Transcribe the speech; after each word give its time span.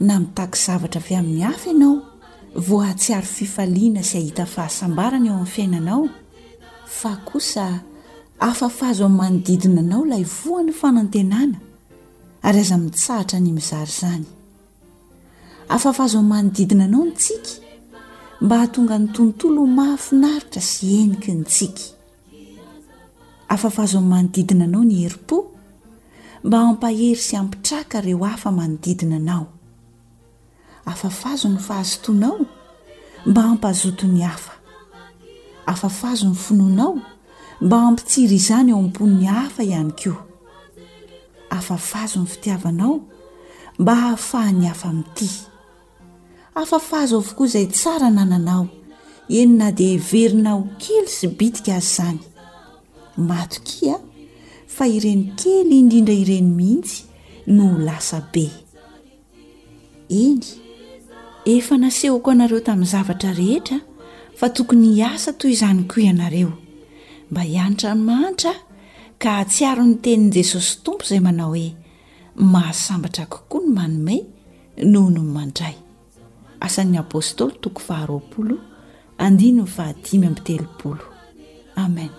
na 0.00 0.18
mitak 0.20 0.56
zavatra 0.56 1.00
avy 1.00 1.14
amin'ny 1.14 1.44
afa 1.44 1.70
ianao 1.70 2.02
voatsiary 2.68 3.26
fifaliana 3.26 4.02
sy 4.02 4.16
ahita 4.18 4.44
fahasambarana 4.46 5.26
eo 5.28 5.32
amin'ny 5.34 5.52
fiainanao 5.54 6.08
fa 6.86 7.18
osa 7.34 7.80
afafahazo 8.40 9.04
amin'n 9.06 9.16
manodidina 9.20 9.80
anao 9.80 10.04
lay 10.04 10.24
voany 10.24 10.72
fanantenana 10.72 11.58
ary 12.42 12.58
aza 12.60 12.76
mitsahatra 12.78 13.40
ny 13.40 13.52
mizary 13.52 13.92
zany 14.00 14.24
afafahzo 15.68 16.18
amn 16.18 16.28
manodidina 16.28 16.84
anao 16.84 17.04
ntsika 17.06 17.50
mba 18.40 18.56
hahatonga 18.56 18.98
ny 18.98 19.08
tontolo 19.12 19.66
mahafinaritra 19.66 20.62
sy 20.62 20.94
eniky 21.00 21.32
ntsika 21.32 21.82
afafahazo 23.48 23.98
amin'n 23.98 24.10
manodidina 24.10 24.64
anao 24.64 24.84
ny 24.84 24.94
heripo 25.02 25.54
mba 26.44 26.60
ampahery 26.60 27.16
sy 27.20 27.36
ampitraka 27.36 28.00
reo 28.00 28.24
afa 28.26 28.50
manodidina 28.52 29.16
anao 29.22 29.53
afafazo 30.86 31.48
ny 31.48 31.58
fahazotoanao 31.66 32.38
mba 33.26 33.40
ampazoton'ny 33.50 34.20
hafa 34.22 34.52
afafazo 35.72 36.26
ny 36.28 36.34
finoanao 36.44 36.98
mba 37.64 37.76
ampitsiry 37.88 38.36
izany 38.36 38.70
eo 38.70 38.78
am-poniny 38.78 39.24
hafa 39.26 39.62
ihany 39.64 39.92
koa 40.00 40.20
afafazo 41.56 42.20
ny 42.20 42.26
fitiavanao 42.32 43.00
mba 43.78 43.94
hahafahany 43.94 44.64
hafa 44.66 44.88
min'nity 44.92 45.30
afafahazo 46.60 47.16
avokoa 47.18 47.46
izay 47.46 47.66
tsara 47.66 48.08
nananao 48.16 48.68
enina 49.38 49.72
dia 49.78 49.98
verinao 50.10 50.62
kely 50.80 51.06
sy 51.16 51.26
bidika 51.38 51.72
azy 51.76 51.88
izany 51.92 52.20
mato 53.28 53.58
kia 53.66 53.96
fa 54.74 54.84
ireny 54.96 55.22
kely 55.40 55.70
indrindra 55.80 56.14
ireny 56.22 56.48
mihitsy 56.58 57.04
no 57.56 57.64
lasa 57.86 58.20
be 58.32 58.46
eny 60.24 60.44
efa 61.46 61.76
nasehoko 61.76 62.30
anareo 62.32 62.60
tamin'ny 62.64 62.90
zavatra 62.92 63.32
rehetra 63.36 63.78
fa 64.38 64.48
tokony 64.48 64.84
hiasa 64.96 65.32
toy 65.38 65.52
izany 65.52 65.82
koa 65.88 66.00
ianareo 66.02 66.52
mba 67.30 67.40
hianatra 67.44 67.92
ny 67.94 68.02
mahanitra 68.08 68.52
ka 69.22 69.44
tsy 69.50 69.64
aro 69.64 69.84
ny 69.84 69.94
tenin'i 70.04 70.32
jesosy 70.36 70.80
tompo 70.84 71.04
izay 71.04 71.20
manao 71.26 71.48
hoe 71.52 71.68
mahasambatra 72.52 73.24
kokoa 73.32 73.60
ny 73.62 73.72
manomey 73.76 74.20
noho 74.92 75.10
no 75.14 75.20
y 75.22 75.26
mandray 75.36 75.74
asan'ny 76.66 76.96
apostoly 77.02 77.54
toko 77.62 77.80
faharooloandinyn 77.88 79.60
ahadimy 79.66 80.26
amy 80.28 80.34
teloolo 80.46 81.06
amen 81.84 82.10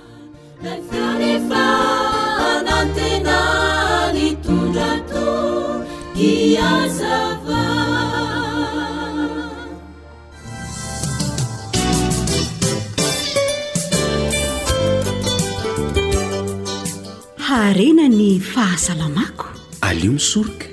arena 17.62 18.04
ny 18.12 18.36
fahasalamako 18.54 19.48
alio 19.88 20.12
misoroka 20.18 20.66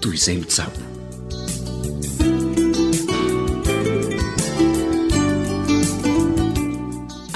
toy 0.00 0.14
izay 0.18 0.36
misabo 0.44 0.78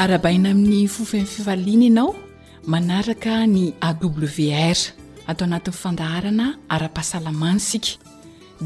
arabaina 0.02 0.48
amin'ny 0.54 0.88
fofomnfivaliana 0.94 1.84
ianao 1.88 2.08
manaraka 2.72 3.34
ny 3.54 3.64
awr 3.88 4.78
atao 5.30 5.44
anatin'ny 5.48 5.78
fandaharana 5.82 6.46
ara-pahasalamany 6.74 7.60
sika 7.68 7.92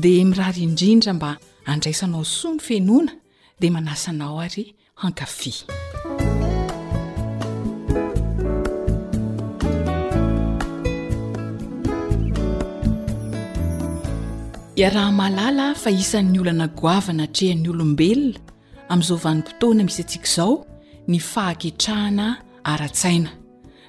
dia 0.02 0.24
mirary 0.30 0.62
indrindra 0.68 1.10
mba 1.18 1.30
andraisanao 1.72 2.24
soa 2.36 2.52
my 2.54 2.60
fenoana 2.68 3.12
dia 3.60 3.70
manasanao 3.76 4.40
ary 4.46 4.64
hankafe 5.00 5.52
ia 14.78 14.90
raha 14.94 15.12
mahalala 15.18 15.64
fa 15.82 15.90
isan'ny 16.02 16.38
olo 16.40 16.50
anagoavana 16.54 17.24
trehan'ny 17.36 17.68
olombelona 17.72 18.38
am'zaovanympotoana 18.92 19.84
misy 19.86 20.00
antsika 20.04 20.28
izao 20.32 20.52
ny 21.12 21.18
fahaketrahana 21.32 22.26
aratsaina 22.72 23.30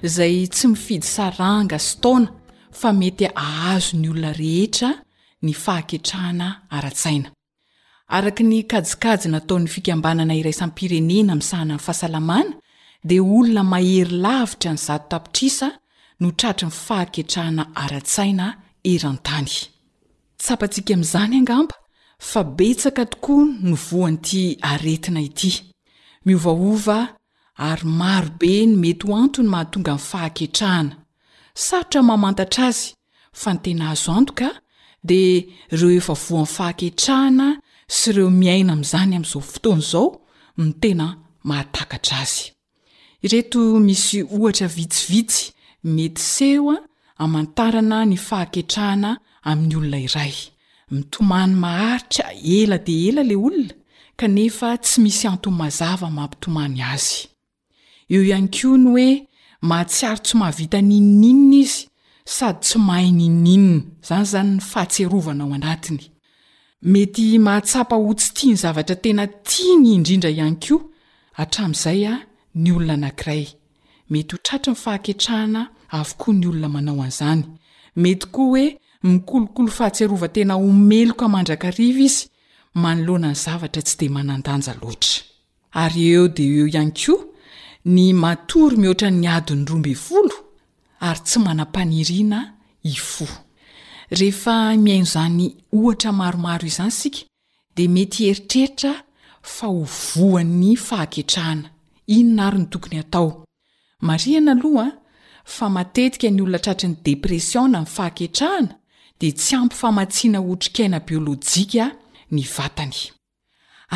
izay 0.08 0.36
tsy 0.54 0.66
mifidy 0.72 1.06
saranga 1.16 1.78
staona 1.88 2.28
fa 2.80 2.88
mety 3.00 3.26
ahazo 3.46 3.92
ny 4.02 4.08
olona 4.12 4.32
rehetra 4.40 4.90
ny 5.46 5.52
fahaketrahana 5.64 6.46
aratsaina 6.76 7.28
araka 8.16 8.42
ny 8.50 8.58
kajikajy 8.72 9.26
nataony 9.34 9.68
fikambanana 9.74 10.34
iraisanpirenena 10.40 11.30
ami 11.34 11.44
sahana 11.50 11.72
ny 11.76 11.80
fahasalamana 11.86 12.52
dia 13.08 13.22
olona 13.36 13.62
mahery 13.72 14.12
lavitra 14.26 14.70
ny 14.74 14.80
zato 14.86 15.06
tapitrisa 15.12 15.68
notratry 16.22 16.66
ny 16.68 16.72
fahaketrahana 16.86 17.62
aratsaina 17.84 18.46
erantany 18.94 19.54
tsapantsika 20.42 20.94
amizany 20.94 21.36
angamba 21.36 21.74
fa 22.18 22.40
betsaka 22.56 23.02
tokoa 23.12 23.44
novoany 23.62 24.16
ty 24.18 24.56
haretina 24.60 25.20
ity 25.20 25.50
miovaova 26.26 26.98
ary 27.68 27.84
marobe 27.84 28.52
ny 28.66 28.74
mety 28.82 29.06
ho 29.06 29.12
antony 29.16 29.48
mahatonga 29.52 29.90
imy 29.96 30.04
fahaketrahana 30.10 30.94
sarotra 31.54 32.02
mamantatra 32.02 32.66
azy 32.66 32.94
fa 33.40 33.50
nytena 33.54 33.84
azo 33.90 34.12
antoka 34.12 34.48
dea 35.08 35.42
ireo 35.72 35.90
efa 36.00 36.14
voa 36.22 36.38
amyfahanketrahana 36.40 37.60
sy 37.96 38.10
ireo 38.10 38.30
miaina 38.30 38.72
amiizany 38.72 39.16
amizao 39.16 39.42
fotoany 39.42 39.82
zao 39.92 40.10
ny 40.58 40.72
tena 40.80 41.06
mahatakatra 41.48 42.18
azy 42.24 42.40
ireto 43.24 43.60
misy 43.86 44.18
ohatra 44.34 44.68
vitsivitsy 44.76 45.52
metyseo 45.94 46.72
amantarana 47.24 47.98
ny 48.08 48.16
fahaketrahana 48.28 49.12
amin'ny 49.44 49.76
olona 49.80 49.98
iray 50.06 50.34
mitomany 50.90 51.54
maharitra 51.64 52.26
ela 52.56 52.78
de 52.86 52.94
ela 53.08 53.22
le 53.22 53.36
olona 53.36 53.74
kanefa 54.16 54.68
tsy 54.84 54.96
misy 55.04 55.24
antoy 55.30 55.52
mazava 55.60 56.08
mampitomany 56.18 56.78
azy 56.92 57.18
eo 58.12 58.22
ihany 58.28 58.48
ko 58.56 58.68
ny 58.82 58.86
oe 58.96 59.08
mahatsiaro 59.68 60.20
tsy 60.24 60.34
mahavita 60.40 60.78
nininna 60.88 61.58
izy 61.62 61.82
sady 62.36 62.58
tsy 62.64 62.76
mahai 62.86 63.10
nininna 63.20 63.76
izany 64.02 64.26
zany 64.32 64.50
ny 64.56 64.60
fahatserovanao 64.72 65.52
anatiny 65.58 66.02
mety 66.92 67.24
mahatsapa 67.46 67.96
hotsy 68.06 68.28
tiny 68.36 68.56
zavatra 68.62 68.96
tena 69.04 69.24
tiny 69.52 69.84
indrindra 69.94 70.30
ihany 70.36 70.56
koa 70.64 70.82
atramin'izay 71.42 72.00
a 72.12 72.14
ny 72.62 72.68
olona 72.76 72.94
anankiray 72.98 73.44
mety 74.12 74.32
ho 74.34 74.38
tratry 74.46 74.72
ny 74.72 74.78
fahaketrahana 74.84 75.62
avokoa 75.90 76.34
ny 76.34 76.46
olona 76.48 76.68
manao 76.68 77.02
an'izany 77.02 77.42
mety 77.96 78.26
koa 78.30 78.44
oe 78.46 78.78
mikolokolo 79.02 79.68
fahatsiarova 79.68 80.28
tena 80.28 80.54
omeloko 80.56 81.28
mandrakariva 81.28 82.00
izy 82.06 82.26
manoloanany 82.74 83.34
zavatra 83.34 83.82
tsy 83.82 83.96
de 84.00 84.08
manandanja 84.08 84.74
loatra 84.80 85.22
ary 85.82 86.04
eo 86.14 86.28
de 86.28 86.42
eo 86.44 86.66
ihany 86.68 86.92
koa 86.94 87.24
ny 87.84 88.12
matory 88.12 88.76
mihoatra 88.76 89.10
ny 89.10 89.28
adony 89.28 89.64
roambe 89.68 89.94
volo 90.08 90.34
ary 91.00 91.20
tsy 91.24 91.38
manam-paniriana 91.44 92.40
ifo 92.82 93.26
rehefa 94.10 94.76
mihaino 94.76 95.02
izany 95.06 95.56
ohatra 95.72 96.12
maromaro 96.12 96.66
izany 96.66 96.90
sika 96.90 97.18
dia 97.76 97.88
mety 97.88 98.24
hieritreritra 98.24 98.94
fa 99.42 99.66
ho 99.66 99.84
voany 99.86 100.76
fahaketrahana 100.76 101.70
inona 102.06 102.46
ary 102.46 102.58
ny 102.62 102.66
tokony 102.72 102.96
hataomarianala 103.02 104.99
fa 105.44 105.68
matetika 105.68 106.28
ny 106.30 106.42
olona 106.44 106.58
tratry 106.62 106.88
ny 106.90 106.96
depresion 107.04 107.70
na 107.72 107.80
mi 107.84 107.92
fahaketrahana 107.94 108.74
dia 109.20 109.32
tsy 109.36 109.56
ampy 109.56 109.76
famatsiana 109.76 110.38
otrikaina 110.52 111.00
biolojika 111.00 111.86
ny 112.30 112.42
vatany 112.56 112.96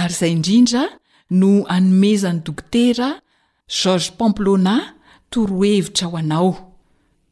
ary 0.00 0.14
izay 0.14 0.32
indrindra 0.32 0.85
no 1.31 1.64
anomezany 1.76 2.41
dokotera 2.44 3.20
george 3.69 4.11
pamplona 4.19 4.94
torohevitra 5.31 6.06
ho 6.08 6.17
anao 6.19 6.50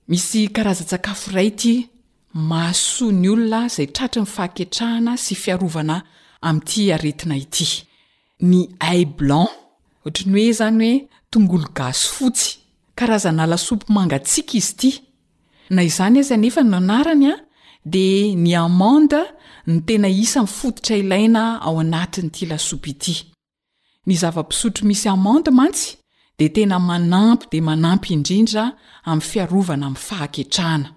misy 0.09 0.49
karazan-tsakafo 0.55 1.33
ray 1.33 1.51
ty 1.51 1.75
masoa 2.35 3.13
ny 3.13 3.29
olona 3.31 3.67
izay 3.67 3.87
tratry 3.93 4.23
nyfahaketrahana 4.23 5.17
sy 5.17 5.35
fiarovana 5.35 6.03
amiity 6.41 6.93
aretina 6.93 7.37
ity 7.37 7.67
ny 8.49 8.61
aiblanc 8.81 9.51
ohatrany 10.05 10.33
hoe 10.39 10.49
izany 10.53 10.91
hoe 10.99 11.09
tongolo 11.31 11.69
gaso 11.75 12.09
fotsy 12.15 12.62
karazana 12.97 13.47
lasopy 13.47 13.87
mangatsika 13.93 14.53
izy 14.57 14.71
ity 14.73 14.91
na 15.71 15.83
izany 15.83 16.19
azy 16.21 16.35
anefa 16.35 16.63
nanarany 16.63 17.27
a 17.33 17.35
dia 17.85 18.35
ny 18.37 18.55
amanda 18.55 19.21
ny 19.67 19.81
tena 19.87 20.09
isa 20.09 20.43
mifodotra 20.43 20.97
ilaina 20.97 21.43
ao 21.67 21.81
anatiny 21.81 22.31
tya 22.31 22.49
lasopy 22.51 22.91
ity 22.91 23.15
ny 24.07 24.15
zava-pisotro 24.21 24.85
misy 24.87 25.09
amand 25.09 25.49
mantsy 25.59 25.97
di 26.39 26.49
tena 26.51 26.79
manampy 26.79 27.47
di 27.53 27.61
manampy 27.61 28.13
indrindra 28.15 28.65
ami 29.09 29.23
fiarovana 29.31 29.87
ami 29.87 29.97
fahaketrahana 30.07 30.91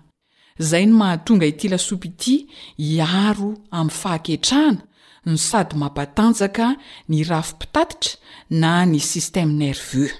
zay 0.69 0.85
ny 0.85 0.93
mahatonga 0.99 1.45
hitylasopy 1.47 2.07
ity 2.13 2.35
hiaro 2.77 3.51
ami 3.71 3.91
fahaketrahana 4.01 4.81
ny 5.25 5.37
sady 5.37 5.75
mampatanjaka 5.81 6.67
ny 7.09 7.23
rafopitatitra 7.29 8.11
na 8.49 8.85
ny 8.85 8.99
systeme 8.99 9.53
nerve 9.53 10.11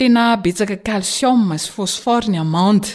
tena 0.00 0.32
betsaka 0.40 0.78
kalsiom 0.88 1.42
sy 1.60 1.68
phosfor 1.74 2.24
ny 2.32 2.38
amande 2.40 2.94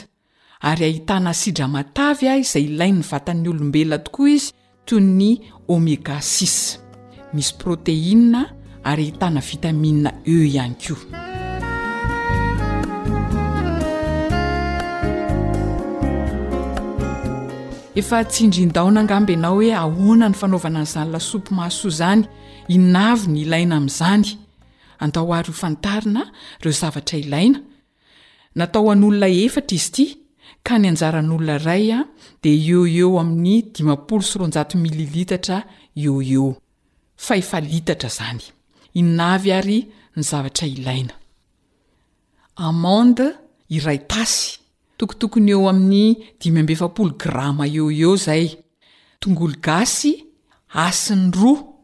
ary 0.66 0.88
ahitana 0.88 1.36
sidra 1.38 1.68
matavy 1.74 2.26
a 2.32 2.38
izay 2.42 2.66
ilainy 2.70 3.04
vatan'ny 3.10 3.50
olombelona 3.52 4.00
tokoa 4.06 4.30
izy 4.38 4.48
toyy 4.90 5.04
ny 5.06 5.30
omega 5.76 6.16
sis 6.32 6.56
misy 7.36 7.52
proteina 7.62 8.42
ary 8.90 9.06
ahitana 9.06 9.40
vitamia 9.50 10.12
e 10.26 10.36
ihany 10.48 10.74
koa 10.84 11.02
efa 18.02 18.18
tsy 18.32 18.42
indrindaonangamby 18.48 19.34
ianao 19.36 19.54
hoe 19.60 19.72
ahona 19.84 20.28
ny 20.30 20.36
fanaovana 20.42 20.82
ny 20.82 20.88
zanola 20.94 21.20
sopy 21.30 21.52
maasoa 21.60 21.92
zany 22.00 22.26
inavo 22.76 23.26
ny 23.32 23.40
ilaina 23.46 23.76
amin'izany 23.78 24.28
andao 25.00 25.34
ary 25.34 25.50
ofantarina 25.50 26.32
reo 26.62 26.72
zavatra 26.74 27.18
ilaina 27.20 27.60
natao 28.56 28.92
an'olona 28.92 29.28
efatra 29.28 29.76
izy 29.76 29.88
iti 29.92 30.06
ka 30.64 30.78
ny 30.80 30.88
anjaran'olona 30.92 31.56
iray 31.60 31.86
a 31.98 32.00
de 32.44 32.52
eo 32.72 32.82
eo 33.02 33.12
amin'ny 33.22 33.58
dimapolo 33.76 34.24
soronjato 34.30 34.78
mililitatra 34.78 35.58
eeo 36.00 36.22
eo 36.22 36.48
fahefa 37.26 37.58
litatra 37.72 38.10
zany 38.18 38.44
inavy 39.00 39.50
ary 39.60 39.80
ny 40.16 40.22
zavatra 40.30 40.68
ilaina 40.68 41.14
amande 42.68 43.28
iray 43.78 44.00
tasy 44.12 44.48
tokotokony 44.98 45.50
eo 45.56 45.64
amin'ny 45.72 46.08
dimymbefapolo 46.40 47.12
grama 47.22 47.64
eo 47.68 47.92
eo 47.92 48.16
zay 48.26 48.46
tongolo 49.22 49.56
gasy 49.66 50.12
asiny 50.88 51.32
roa 51.40 51.75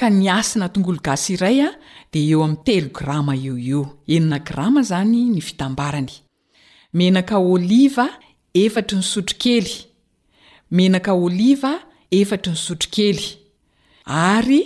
ka 0.00 0.06
ny 0.18 0.26
asina 0.38 0.66
tongolo 0.74 1.00
gasy 1.06 1.30
iray 1.34 1.58
a 1.68 1.68
de 2.12 2.18
eo 2.30 2.40
amin'ny 2.44 2.62
telo 2.66 2.88
grama 2.98 3.32
eo 3.46 3.54
eo 3.70 3.82
enina 4.14 4.38
grama 4.48 4.80
zany 4.90 5.20
ny 5.34 5.40
fitambarany 5.48 6.12
menaka 6.98 7.36
oliva 7.52 8.06
efatry 8.64 8.96
ny 9.00 9.06
sotro 9.12 9.36
kely 9.42 9.68
menaka 10.76 11.12
oliva 11.26 11.72
efatry 12.18 12.50
ny 12.54 12.58
sotrokely 12.66 13.26
ary 14.32 14.60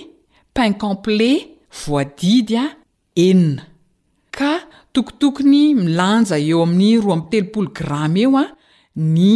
pain 0.57 0.73
camplet 0.83 1.43
voadidy 1.81 2.55
a 2.65 2.67
enina 3.27 3.63
ka 4.39 4.53
tokotokony 4.95 5.63
milanja 5.83 6.37
eo 6.49 6.59
amin'ny 6.67 6.91
roa 7.05 7.15
am 7.17 7.23
teloolo 7.31 7.69
grama 7.79 8.19
eo 8.25 8.31
a 8.43 8.45
ny 9.15 9.31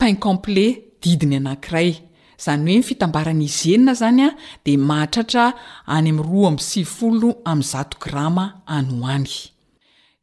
pain 0.00 0.16
camplet 0.24 0.74
didiny 1.02 1.36
anankiray 1.40 1.90
zany 2.38 2.70
hoe 2.72 2.78
nfitambaranyizenina 2.78 3.94
zanya 3.94 4.34
de 4.64 4.76
mahtrara 4.76 5.52
any 5.86 6.08
am'roa 6.10 6.48
ambsivy 6.48 6.84
folo 6.84 7.30
am'yzato 7.44 7.98
grama 8.00 8.62
anyhoany 8.66 9.28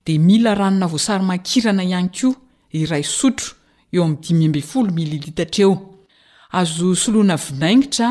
de 0.05 0.17
mila 0.17 0.55
ranona 0.55 0.87
vosarymankirana 0.87 1.83
ihanyko 1.83 2.29
iray 2.71 3.03
sotro 3.03 3.53
eo 3.93 4.03
amdimyamb 4.03 4.57
folo 4.71 4.91
mililitatraeo 4.91 5.71
azo 6.51 6.95
soloana 6.95 7.35
vinaingitra 7.37 8.09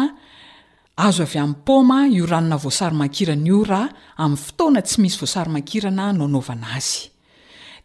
azo 1.07 1.23
avy 1.23 1.39
ami'ny 1.39 1.59
poma 1.67 2.07
io 2.09 2.27
ranona 2.27 2.57
vosarymankirana 2.57 3.47
io 3.47 3.65
ra 3.65 3.83
ami'y 4.17 4.37
fotoana 4.45 4.81
tsy 4.83 4.97
misy 5.03 5.19
vosarymankirana 5.21 6.13
nonaovana 6.19 6.67
azy 6.77 7.11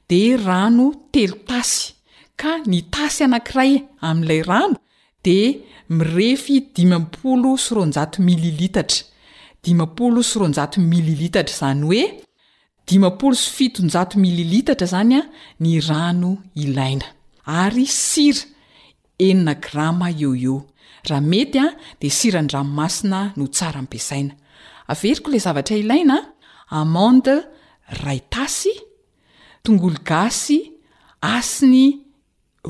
de 0.09 0.37
rano 0.37 0.85
telo 1.13 1.35
tasy 1.47 1.93
ka 2.41 2.51
ny 2.69 2.79
tasy 2.93 3.23
anankiray 3.27 3.71
ami'lay 4.09 4.41
rano 4.43 4.75
de 5.25 5.63
mirefy 5.89 6.61
dimapolo 6.75 7.57
soronjato 7.57 8.21
mililitatra 8.21 9.05
dimapolo 9.63 10.21
soronjato 10.23 10.77
mililitatra 10.81 11.55
izany 11.55 11.83
hoe 11.87 12.03
dimapolo 12.87 13.35
syfitonjato 13.35 14.19
mililitatra 14.21 14.85
izany 14.87 15.13
a 15.13 15.23
ny 15.63 15.73
rano 15.89 16.35
ilaina 16.55 17.07
ary 17.45 17.87
sira 17.87 18.45
enina 19.19 19.53
grama 19.65 20.09
eeo 20.13 20.33
eo 20.45 20.57
raha 21.09 21.21
mety 21.21 21.57
a 21.65 21.67
de 22.01 22.09
sira 22.09 22.41
nydranomasina 22.45 23.19
no 23.35 23.47
tsara 23.47 23.79
ampiasaina 23.81 24.33
averiko 24.91 25.29
ilay 25.31 25.43
zavatra 25.47 25.77
ilaina 25.81 26.17
amande 26.69 27.33
raytasy 28.03 28.73
tongolo 29.63 29.97
gasy 30.09 30.59
asiny 31.37 31.85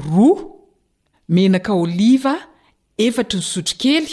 roa 0.07 0.54
menaka 1.33 1.73
oliva 1.81 2.35
efatra 3.07 3.39
ny 3.39 3.45
sotri 3.53 3.75
kely 3.83 4.09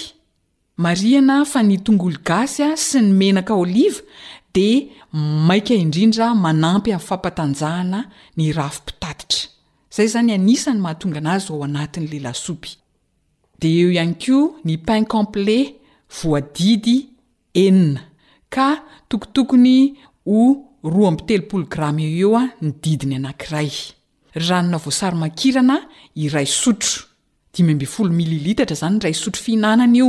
mariana 0.84 1.36
fa 1.50 1.60
ny 1.64 1.76
tongoolo 1.84 2.18
gasy 2.28 2.60
a 2.66 2.70
sy 2.84 2.98
ny 3.02 3.10
menaka 3.20 3.52
oliva 3.62 4.00
de 4.54 4.66
maika 5.48 5.74
indrindra 5.82 6.26
manampy 6.44 6.90
amin'ny 6.92 7.06
fampatanjahana 7.08 8.00
ny 8.36 8.44
rafo 8.58 8.80
pitatitra 8.86 9.40
izay 9.92 10.08
zany 10.14 10.30
anisany 10.38 10.78
mahatonga 10.84 11.18
anazy 11.22 11.48
ao 11.52 11.60
anatin' 11.68 12.08
lehlasopy 12.12 12.70
de 13.60 13.68
eo 13.80 13.88
ihany 13.94 14.14
ko 14.24 14.36
ny 14.66 14.74
pain 14.86 15.04
complet 15.14 15.70
voadidy 16.18 16.96
enina 17.64 18.00
ka 18.54 18.68
tokotokony 19.08 19.76
ho 20.28 20.38
roa 20.92 21.08
amby 21.08 21.22
telopolo 21.28 21.64
grameeo 21.72 22.18
eo 22.22 22.34
a 22.40 22.44
ny 22.62 22.70
didiny 22.82 23.14
anankiray 23.18 23.70
ranona 24.34 24.78
voasary 24.78 25.16
makirana 25.16 25.78
iray 26.14 26.46
sotro 26.46 27.04
dimy 27.54 27.72
ambe 27.72 27.86
folo 27.86 28.10
mililitatra 28.12 28.76
zany 28.76 28.98
ray 29.02 29.12
sotro 29.14 29.42
fihinanana 29.42 29.96
io 29.96 30.08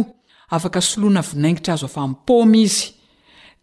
afaka 0.50 0.82
soloana 0.82 1.22
vinaingitra 1.22 1.74
azo 1.74 1.86
afa 1.88 2.08
mpomy 2.08 2.62
izy 2.62 2.94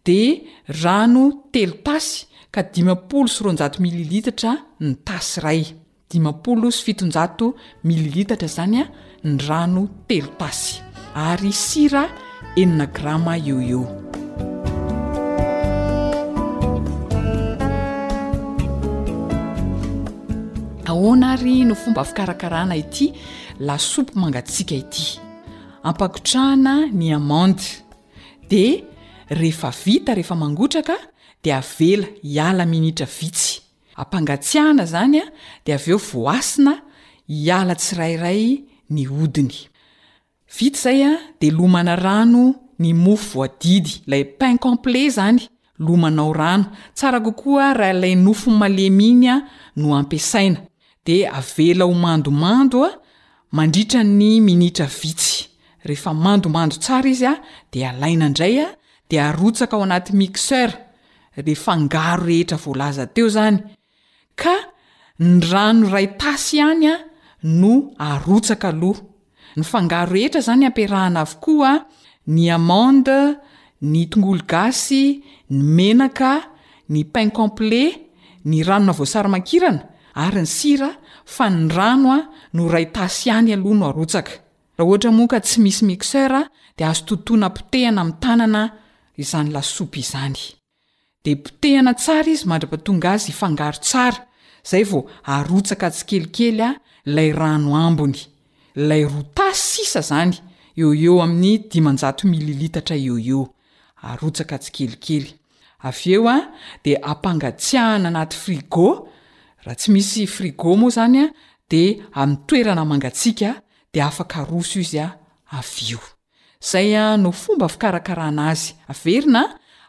de 0.05 0.43
rano 0.81 1.43
telo 1.51 1.73
tasy 1.85 2.25
ka 2.51 2.63
dimapolo 2.63 3.27
sy 3.27 3.43
ronjato 3.43 3.79
mililitatra 3.81 4.53
ny 4.79 4.93
tasy 5.05 5.39
ray 5.41 5.61
dimapolo 6.09 6.71
sy 6.71 6.83
fitonjato 6.83 7.55
mililitatra 7.83 8.47
zany 8.47 8.75
a 8.81 8.85
ny 9.23 9.37
rano 9.47 9.87
telo 10.07 10.29
tasy 10.39 10.81
ary 11.15 11.51
sira 11.51 12.05
enina 12.55 12.85
grama 12.85 13.33
eo 13.37 13.57
eo 13.61 13.83
aoana 20.91 21.27
ary 21.33 21.59
no 21.65 21.75
fomba 21.83 22.03
fikarakarana 22.09 22.75
ity 22.83 23.05
lasopy 23.67 24.13
mangatika 24.21 24.73
iy 24.75 25.17
apaotahana 25.89 26.73
ny 26.87 27.13
aanea 27.15 28.77
iala 32.35 32.63
minitra 32.73 33.07
vitsy 33.19 33.49
apangatsiahana 34.03 34.83
zanya 34.93 35.23
de 35.65 35.71
aveo 35.77 35.97
voasina 36.11 36.73
ala 37.55 37.73
tsirairay 37.75 38.43
ny 38.93 39.01
iyzaya 40.65 41.11
de 41.41 41.47
lomana 41.57 41.95
rano 42.05 42.43
ny 42.83 42.89
mofy 43.05 43.27
voadidy 43.33 43.91
lay 44.11 44.23
pain 44.39 44.57
complet 44.65 45.07
zany 45.17 45.41
lomanao 45.79 46.33
rano 46.33 46.65
tsara 46.95 47.19
kokoa 47.19 47.73
rahalay 47.73 48.15
nofo 48.15 48.49
maleminya 48.51 49.47
noa 49.75 50.03
de 51.05 51.25
avela 51.25 51.85
ho 51.85 51.93
mandomandoa 51.93 52.89
mandritra 53.51 54.03
ny 54.03 54.39
minitra 54.39 54.85
vitsy 54.85 55.47
rehefa 55.87 56.13
mandomando 56.13 56.75
tsara 56.77 57.09
izy 57.09 57.25
a 57.25 57.33
de 57.71 57.79
alaina 57.89 58.25
indray 58.29 58.57
a 58.65 58.67
de 59.09 59.15
arotsaka 59.27 59.75
ao 59.75 59.83
anaty 59.83 60.11
mixeur 60.21 60.69
reh 61.45 61.57
fangaro 61.63 62.23
rehetra 62.27 62.57
voalaza 62.63 63.05
teo 63.15 63.29
zany 63.37 63.57
ka 64.41 64.53
ny 65.25 65.41
rano 65.51 65.89
ray 65.93 66.07
tasy 66.21 66.57
ihany 66.57 66.85
a 66.93 66.95
no 67.59 67.73
arotsaka 68.09 68.69
aloh 68.73 68.97
ny 69.57 69.63
fangaro 69.71 70.11
rehetra 70.13 70.41
zany 70.47 70.63
ampiarahana 70.69 71.21
avokoaa 71.25 71.83
ny 72.33 72.43
amande 72.57 73.17
ny 73.91 74.01
tongolo 74.11 74.43
gasy 74.51 75.05
ny 75.53 75.61
menaka 75.77 76.31
ny 76.91 76.99
pain 77.13 77.29
complet 77.39 77.91
ny 78.49 78.57
ranona 78.67 78.93
voasaraman-kirana 78.99 79.81
ary 80.15 80.41
ny 80.43 80.49
sira 80.49 80.89
fa 81.25 81.47
ny 81.49 81.67
rano 81.73 82.09
a 82.13 82.19
no 82.55 82.67
raytasy 82.67 83.29
hany 83.29 83.53
aloha 83.55 83.75
no 83.79 83.85
arotsaka 83.89 84.31
raha 84.77 84.87
ohatra 84.89 85.11
moka 85.11 85.39
tsy 85.39 85.59
misy 85.61 85.83
mixeura 85.85 86.43
dia 86.77 86.89
azo 86.89 87.05
totoana 87.05 87.49
potehina 87.49 88.01
ami'ny 88.01 88.19
tanana 88.23 88.61
izany 89.17 89.51
lasopy 89.53 89.99
izany 89.99 90.37
de 91.23 91.35
potehina 91.35 91.93
tsara 91.95 92.29
izy 92.33 92.47
mandrapatonga 92.49 93.11
azy 93.15 93.29
ifangaro 93.31 93.79
tsara 93.81 94.19
izaay 94.65 94.83
vao 94.91 95.01
arotsaka 95.35 95.87
atsikelikelya 95.87 96.69
lay 97.15 97.31
rano 97.39 97.75
ambony 97.85 98.19
lay 98.75 99.03
rotasy 99.13 99.61
sisa 99.71 100.01
zany 100.01 100.33
eo 100.77 100.91
eo 100.93 101.21
amin'ny 101.23 102.27
mililitatra 102.31 102.95
eo 102.97 103.15
e 103.19 103.37
arotsaka 104.09 104.55
atsikelikely 104.55 105.27
avy 105.87 106.13
eo 106.15 106.27
a 106.35 106.37
dia 106.83 106.99
ampangatsiahana 107.11 108.07
anaty 108.09 108.35
frigo 108.43 109.07
raha 109.65 109.75
tsy 109.79 109.89
misy 109.93 110.25
frigo 110.35 110.75
moa 110.79 110.89
zany 110.95 111.17
a 111.23 111.27
de 111.71 111.83
amiena 112.21 112.83
mangaika 112.85 113.51
de 113.93 113.99
afaka 114.09 114.39
roso 114.49 114.79
izya 114.79 115.07
avio 115.57 115.99
zay 116.69 116.89
no 117.17 117.31
fomba 117.31 117.67
fikarakaran'azy 117.73 118.65
eina 118.89 119.43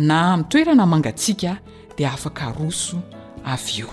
na 0.09 0.19
itoerana 0.43 0.85
mangaiaka 0.93 1.53
de 1.97 2.03
afaka 2.17 2.45
roso 2.59 2.97
avy 3.53 3.79
eo 3.83 3.93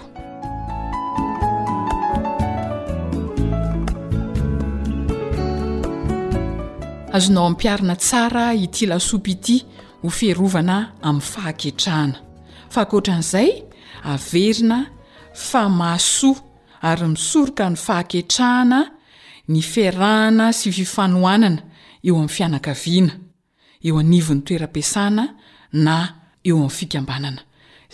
azonao 7.15 7.45
amin'nypiarina 7.47 7.95
tsara 8.03 8.45
ity 8.65 8.85
lasopy 8.89 9.31
ity 9.35 9.57
ho 10.01 10.07
fierovana 10.19 10.77
amin'ny 11.07 11.27
fahaketrahana 11.33 12.17
fa 12.73 12.81
nkoatran'izay 12.85 13.49
averina 14.11 14.77
famasoa 15.47 16.39
ary 16.89 17.05
misoroka 17.13 17.63
'ny 17.69 17.75
fahaketrahana 17.85 18.79
ny 19.51 19.59
firahana 19.71 20.45
sy 20.59 20.67
fifanoanana 20.79 21.61
eo 22.07 22.15
amin'ny 22.17 22.35
fianakaviana 22.35 23.13
eo 23.87 23.95
anivon'ny 24.03 24.43
toera-piasana 24.45 25.23
na 25.85 25.93
eo 26.47 26.55
amin'nyfikambanana 26.57 27.41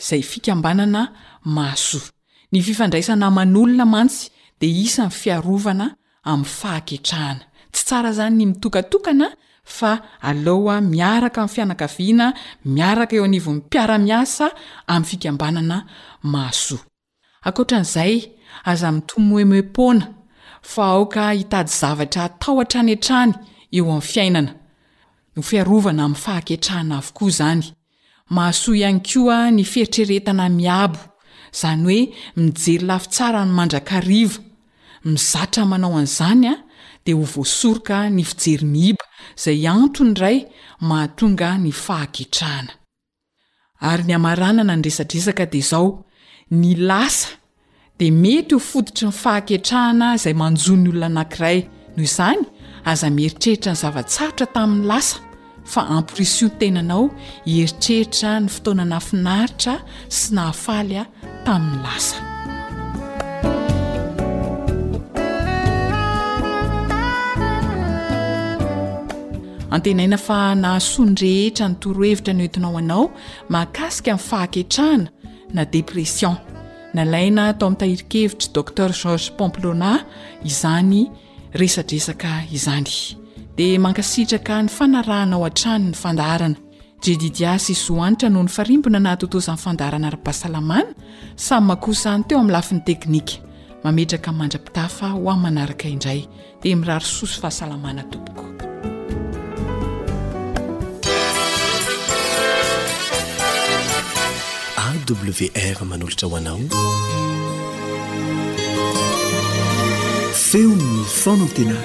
zay 0.10 0.22
fikambanana 0.22 1.14
mahasoa 1.46 2.10
ny 2.52 2.62
fifandraisana 2.64 3.28
man'olona 3.38 3.86
mantsy 3.86 4.30
de 4.60 4.68
isany 4.86 5.12
fiarovana 5.20 5.86
amin'ny 6.32 6.50
faaketrahana 6.60 7.44
tsy 7.74 7.84
tsara 7.88 8.12
zany 8.18 8.34
ny 8.40 8.44
mitokatokana 8.52 9.28
fa 9.78 9.92
aleoha 10.30 10.76
miaraka 10.94 11.40
aminny 11.42 11.54
fianakaviana 11.56 12.26
miaraka 12.76 13.14
eo 13.18 13.24
anivo 13.30 13.50
mipiara-miasa 13.58 14.46
amin'ny 14.94 15.08
fikambanana 15.10 15.78
mahasoa 16.34 16.84
akotran'izay 17.48 18.14
aza 18.72 18.88
mitomoemoem-pona 18.96 20.06
fa 20.72 20.82
aoka 20.94 21.24
hitady 21.40 21.70
zavatra 21.80 22.22
atao 22.28 22.56
a-trany 22.64 22.92
an-traany 22.96 23.34
eo 23.78 23.86
amin'ny 23.92 24.08
fiainana 24.12 24.52
no 25.36 25.42
fiarovana 25.50 26.02
amin'ny 26.06 26.22
faaketrahana 26.26 26.94
avokoa 27.02 27.30
zany 27.40 27.66
mahaso 28.32 28.72
ihany 28.74 29.02
ko 29.04 29.28
a 29.30 29.52
ny 29.52 29.64
fieritreretana 29.72 30.48
miabo 30.50 31.00
izany 31.54 31.84
hoe 31.88 32.02
mijery 32.40 32.86
lafi 32.90 33.10
tsara 33.14 33.42
nymandrakariva 33.48 34.40
mizatra 35.14 35.64
manao 35.72 35.96
an'izany 36.00 36.46
a 36.54 36.56
dia 37.06 37.16
ho 37.20 37.26
voasoroka 37.36 37.98
ny 38.16 38.24
fijery 38.32 38.66
miiba 38.76 39.06
izay 39.38 39.60
antony 39.76 40.14
ray 40.24 40.38
mahatonga 40.90 41.50
ny 41.64 41.72
fahaketrahana 41.84 42.72
ary 43.92 44.04
ny 44.10 44.16
amaranana 44.20 44.76
nyresadresaka 44.80 45.46
dia 45.54 45.68
zao 45.72 45.88
ny 46.52 46.72
lasa 46.90 47.36
di 48.00 48.08
mety 48.24 48.56
ho 48.56 48.60
foditry 48.70 49.08
ny 49.08 49.12
fahaketrahana 49.24 50.14
izay 50.18 50.34
manjony 50.42 50.88
olona 50.94 51.06
anankiray 51.12 51.60
noho 51.96 52.04
izany 52.10 52.44
aza 52.92 53.08
mieritreritra 53.18 53.76
ny 53.76 53.78
zavatsarotra 53.84 54.48
tamin'ny 54.56 54.88
lasa 54.92 55.18
fa 55.66 55.82
ampirisiotenanao 55.98 57.10
eritreritra 57.46 58.40
ny 58.42 58.50
fotoana 58.56 58.86
nafinaritra 58.90 59.76
sy 60.10 60.34
nahafaly 60.36 60.98
a 61.02 61.06
tamin'ny 61.46 61.84
lasa 61.86 62.18
antenaina 69.76 70.18
fa 70.20 70.40
nahasoandrehetra 70.64 71.70
nytorohevitra 71.72 72.34
ny 72.40 72.46
entinao 72.48 72.78
anao 72.82 73.06
mahakasika 73.50 74.12
amin'ny 74.12 74.30
fahaketrahana 74.30 75.08
na 75.54 75.66
dépression 75.66 76.36
na 76.94 77.06
laina 77.06 77.48
atao 77.52 77.68
ami'nytahirikevitra 77.70 78.54
docter 78.56 78.92
georges 79.02 79.30
pomplona 79.38 79.94
izany 80.44 81.06
resadresaka 81.54 82.30
izany 82.52 83.20
mankasitraka 83.80 84.62
ny 84.64 84.68
fanarahana 84.70 85.36
ao 85.36 85.46
an-trany 85.46 85.84
ny 85.90 85.94
fandarana 85.94 86.56
jedidiasy 87.06 87.72
is 87.72 87.88
hohanitra 87.90 88.30
noho 88.30 88.44
ny 88.44 88.50
farimbona 88.56 89.00
nah 89.00 89.12
atotozan'ny 89.16 89.60
fandarana 89.64 90.08
arypasalamana 90.08 90.94
samy 91.36 91.68
makosany 91.72 92.24
teo 92.28 92.40
amin'ny 92.40 92.54
lafin'ny 92.54 92.84
teknika 92.86 93.38
mametraka 93.84 94.32
nmandra-pitafa 94.32 95.08
ho 95.14 95.30
an'n 95.32 95.42
manaraka 95.46 95.88
indray 95.88 96.28
dia 96.64 96.76
miraro 96.76 97.06
soso 97.06 97.42
fahasalamana 97.42 98.04
tomboko 98.04 98.46
awr 104.82 105.86
manolotra 105.92 106.28
hoanao 106.30 106.60
seonnfona 110.50 111.46
ntena 111.52 111.76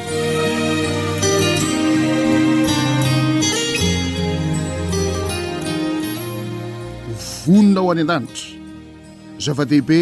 nnaoadarzava-dehibe 7.46 10.00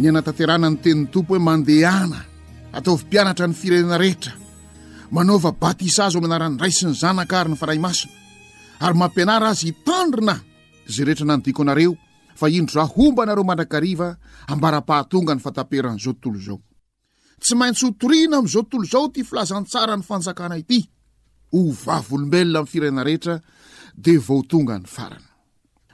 ny 0.00 0.04
anatanterana 0.08 0.68
ny 0.70 0.78
tenin'ny 0.82 1.10
tompo 1.12 1.34
hoe 1.34 1.42
mandehana 1.42 2.20
ataovy-mpianatra 2.78 3.48
ny 3.50 3.54
firenena 3.54 3.98
rehetra 3.98 4.32
manaova 5.10 5.50
batisa 5.58 6.06
azy 6.06 6.18
amianaranydray 6.20 6.70
sy 6.72 6.86
ny 6.86 6.94
zanakaary 6.94 7.50
ny 7.50 7.56
fanahy 7.58 7.78
masina 7.82 8.12
ary 8.78 8.94
mampianara 8.94 9.50
azy 9.50 9.66
hitandrina 9.72 10.36
izay 10.88 11.04
rehetra 11.10 11.26
nanodiko 11.26 11.62
anareo 11.66 11.96
fa 12.38 12.46
indro 12.46 12.78
rahomba 12.80 13.26
nareo 13.26 13.42
mandrakaariva 13.50 14.08
hambara-pahatonga 14.48 15.34
ny 15.34 15.40
fataperan'izao 15.42 16.12
tontolo 16.14 16.38
izao 16.42 16.58
tsy 17.42 17.54
maintsy 17.58 17.84
hotoriana 17.88 18.36
amin'izao 18.38 18.62
tontolo 18.62 18.84
izao 18.86 19.06
ty 19.10 19.22
filazantsarany 19.26 20.02
fanjakana 20.10 20.58
ity 20.62 20.80
ho 21.52 21.58
vavyolombelona 21.84 22.58
min'ny 22.62 22.70
firenena 22.72 23.02
rehetra 23.10 23.34
dia 24.04 24.20
vao 24.26 24.42
tonga 24.50 24.78
ny 24.78 24.86
farany 24.86 25.27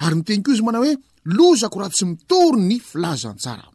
aryny 0.00 0.24
teny 0.24 0.40
ko 0.42 0.52
izy 0.54 0.62
mana 0.62 0.78
hoe 0.78 0.94
lozako 1.28 1.78
raha 1.80 1.90
tsy 1.90 2.04
mitoro 2.06 2.56
ny 2.56 2.76
lazansehoy 2.94 3.72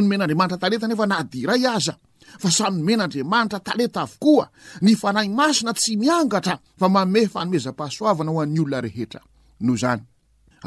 nomen'andriamanitrataleta 0.00 0.86
nefa 0.88 1.06
nadiray 1.06 1.66
aza 1.66 1.94
fa 2.40 2.50
samy'ny 2.50 2.82
men'andriamanitra 2.86 3.60
taleta 3.66 4.02
avokoa 4.06 4.46
ny 4.84 4.92
fanahy 5.00 5.28
masina 5.38 5.72
tsy 5.78 5.92
miangatra 6.00 6.54
fa 6.78 6.86
mame 6.94 7.22
fanomezam-pahasoavana 7.34 8.32
ho 8.34 8.40
an'ny 8.44 8.60
olona 8.62 8.80
rehetra 8.86 9.20
noho 9.64 9.76
izany 9.76 10.00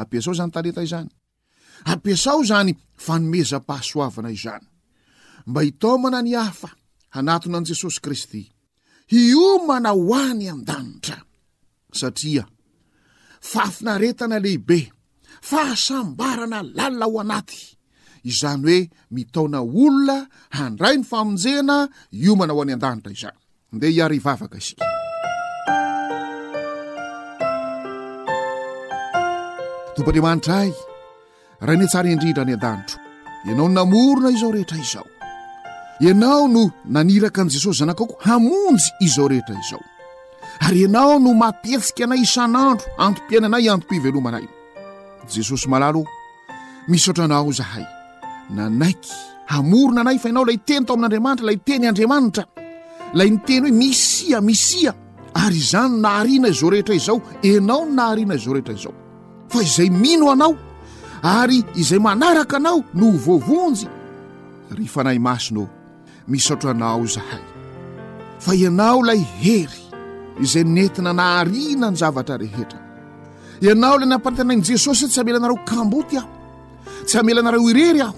ampiasao 0.02 0.34
izany 0.36 0.52
taleta 0.56 0.82
izany 0.88 1.10
ampiasao 1.92 2.42
zany 2.50 2.72
fanomezam-pahasoavana 3.06 4.30
izany 4.38 4.66
mba 5.50 5.62
hitaomana 5.66 6.20
ny 6.26 6.32
hafa 6.42 6.70
hanatona 7.16 7.58
an'i 7.58 7.68
jesosy 7.70 8.00
kristy 8.04 8.42
hiomana 9.12 9.90
ho 9.98 10.04
any 10.28 10.46
an-danitra 10.54 11.18
satria 12.00 12.44
faafinaretana 13.52 14.38
lehibe 14.44 14.80
fahasambarana 15.50 16.60
lalina 16.78 17.06
ho 17.12 17.18
anaty 17.24 17.62
izany 18.24 18.62
hoe 18.64 18.90
mitaona 19.12 19.62
olona 19.62 20.16
handrai 20.58 20.98
ny 20.98 21.04
famonjena 21.04 21.88
io 22.12 22.36
manao 22.40 22.62
any 22.62 22.74
an-danitra 22.74 23.12
izany 23.12 23.38
ndia 23.74 23.90
hiar 23.90 24.12
ivavaka 24.14 24.58
isika 24.62 24.86
tompa 29.96 30.10
anriamanitra 30.10 30.56
ay 30.64 30.72
rainoe 31.68 31.88
tsara 31.92 32.08
indrindra 32.14 32.42
any 32.46 32.54
an-danitro 32.54 32.98
ianao 33.46 33.68
no 33.68 33.74
namorona 33.76 34.30
izao 34.36 34.52
rehetra 34.52 34.78
izao 34.78 35.06
ianao 36.06 36.48
no 36.48 36.64
naniraka 36.96 37.42
an'i 37.42 37.52
jesosy 37.56 37.80
zanakaoko 37.82 38.16
hamonjy 38.26 38.88
izao 39.06 39.28
rehetra 39.28 39.56
izao 39.64 39.82
ary 40.66 40.80
ianao 40.86 41.20
no 41.20 41.34
mapesika 41.34 42.04
anay 42.06 42.22
isan'andro 42.28 42.86
antom-piaina 43.04 43.48
anay 43.50 43.66
antom-pivelomanay 43.74 44.46
jesosy 45.34 45.68
malalo 45.72 46.02
misaotranao 46.88 47.52
zahay 47.60 47.86
nanaiky 48.58 49.12
hamorona 49.52 50.02
anay 50.04 50.18
fa 50.22 50.28
ianao 50.30 50.44
ilay 50.48 50.58
teny 50.68 50.86
tao 50.88 50.96
amin'andriamanitra 50.96 51.44
lay 51.52 51.58
teny 51.66 51.86
andriamanitra 51.92 52.44
lay 53.18 53.28
niteny 53.34 53.62
hoe 53.62 53.72
misia 53.82 54.38
misia 54.50 54.92
ary 55.44 55.58
izany 55.64 55.96
nahariana 56.04 56.48
izao 56.56 56.70
rehetra 56.74 56.94
izao 57.00 57.18
ienao 57.48 57.82
no 57.86 57.90
nahariana 57.98 58.34
izao 58.40 58.54
rehetra 58.56 58.74
izao 58.78 58.94
fa 59.52 59.60
izay 59.68 59.90
mino 60.04 60.26
anao 60.34 60.54
ary 61.36 61.60
izay 61.84 62.00
manaraka 62.08 62.56
anao 62.60 62.80
no 63.00 63.10
vovonjy 63.26 63.88
ry 64.78 64.86
fanahy 64.94 65.20
masino 65.28 65.64
misaotra 66.32 66.72
anao 66.76 67.06
zahay 67.16 67.44
fa 68.46 68.52
ianao 68.66 69.00
lay 69.10 69.22
hery 69.44 69.82
izay 70.44 70.64
nentina 70.76 71.14
naharina 71.14 71.88
ny 71.92 71.96
zavatra 72.02 72.38
rehetra 72.44 72.80
ianao 73.66 73.96
ilay 73.98 74.10
nampanatanan'i 74.10 74.64
jesosy 74.72 75.04
eo 75.06 75.10
tsy 75.12 75.20
hamelanareo 75.20 75.58
kamboty 75.70 76.16
aho 76.22 76.30
tsy 77.08 77.16
hamela 77.18 77.40
anareo 77.44 77.70
irery 77.72 78.02
aho 78.08 78.18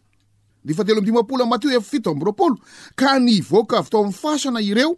n 3.19 3.41
voka 3.51 3.77
avto 3.79 3.97
am'y 3.99 4.13
fasana 4.13 4.61
ireo 4.61 4.97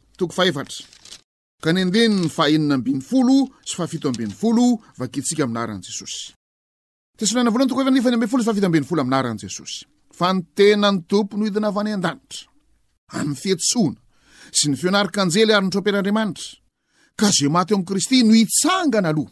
kanyndny 1.61 2.05
annan'nolo 2.05 3.39
sy 3.65 3.73
faafio 3.77 4.09
ambnyolo 4.09 4.67
vakitsika 4.99 5.43
aminaran' 5.43 5.81
jesosytesonnaty 5.85 7.77
aio 7.77 8.69
n'yfolo 8.81 9.01
aminaran'i 9.03 9.41
jesosy 9.45 9.85
fa 10.17 10.33
ny 10.33 10.41
tenany 10.55 10.99
tompo 11.09 11.37
no 11.37 11.45
hidina 11.45 11.67
avany 11.71 11.93
an-danitra 11.95 12.41
an'ny 13.17 13.35
fihetsoana 13.41 13.99
sy 14.57 14.65
ny 14.71 14.75
fioanarikanjela 14.81 15.51
ary 15.57 15.65
nytroaperandriamanitra 15.65 16.55
ka 17.19 17.27
zeo 17.37 17.49
maty 17.57 17.71
eo 17.73 17.77
amn'i 17.79 17.87
kristy 17.89 18.17
no 18.23 18.33
hitsangana 18.33 19.09
aloha 19.13 19.31